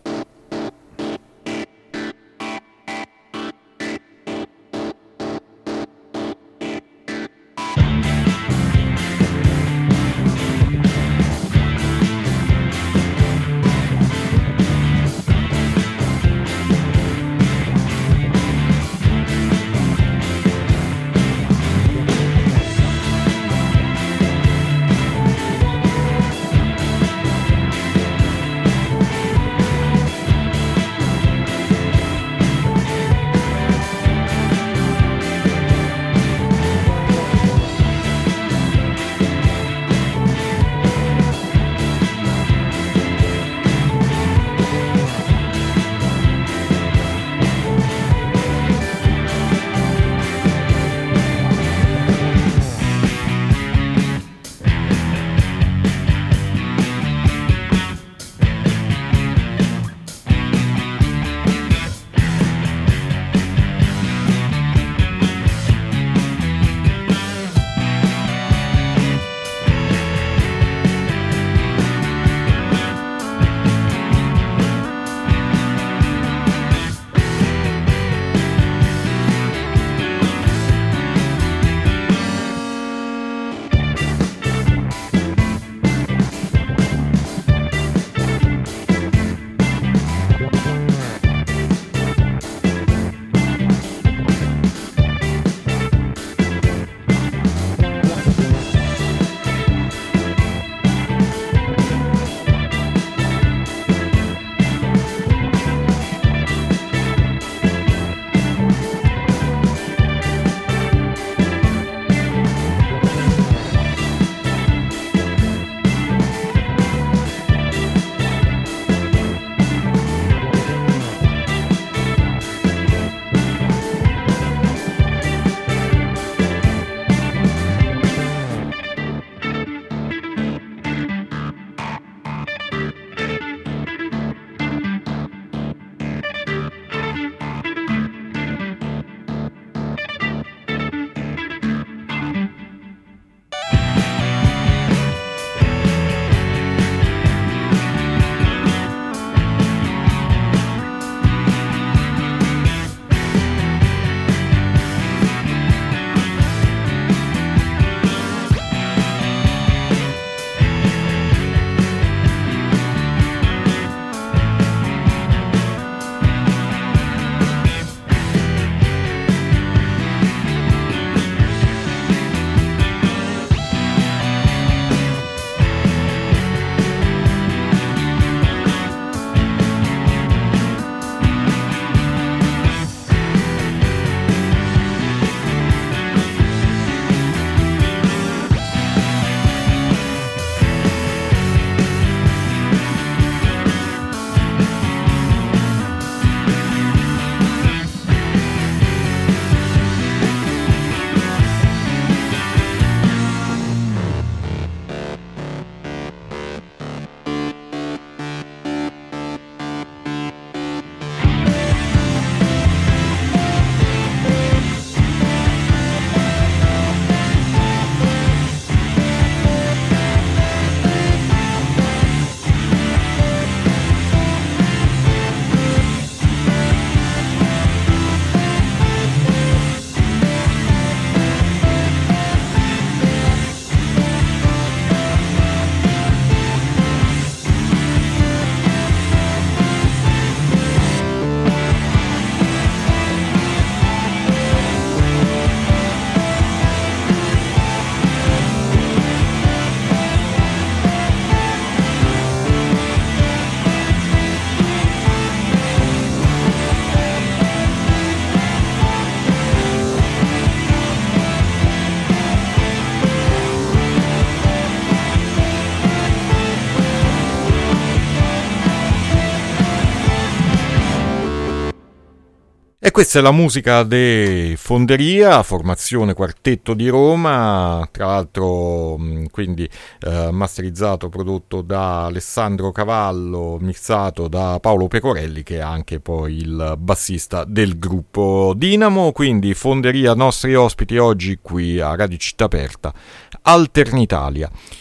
Questa 272.97 273.19
è 273.19 273.23
la 273.23 273.31
musica 273.31 273.83
di 273.83 274.55
Fonderia, 274.57 275.43
formazione 275.43 276.15
quartetto 276.15 276.73
di 276.73 276.89
Roma, 276.89 277.87
tra 277.91 278.07
l'altro 278.07 278.99
quindi 279.31 279.69
eh, 280.01 280.31
masterizzato, 280.31 281.11
prodotto 281.11 281.61
da 281.61 282.07
Alessandro 282.07 282.73
Cavallo, 282.73 283.59
mixato 283.61 284.29
da 284.29 284.57
Paolo 284.63 284.89
Pecorelli 284.89 285.43
che 285.43 285.57
è 285.57 285.61
anche 285.61 286.01
poi 286.01 286.39
il 286.39 286.77
bassista 286.79 287.45
del 287.45 287.79
gruppo 287.79 288.55
Dinamo, 288.57 289.13
quindi 289.13 289.53
Fonderia 289.53 290.15
nostri 290.15 290.55
ospiti 290.55 290.97
oggi 290.97 291.39
qui 291.43 291.79
a 291.79 291.95
Radio 291.95 292.17
Città 292.17 292.45
Aperta, 292.45 292.95
Alternitalia. 293.43 294.51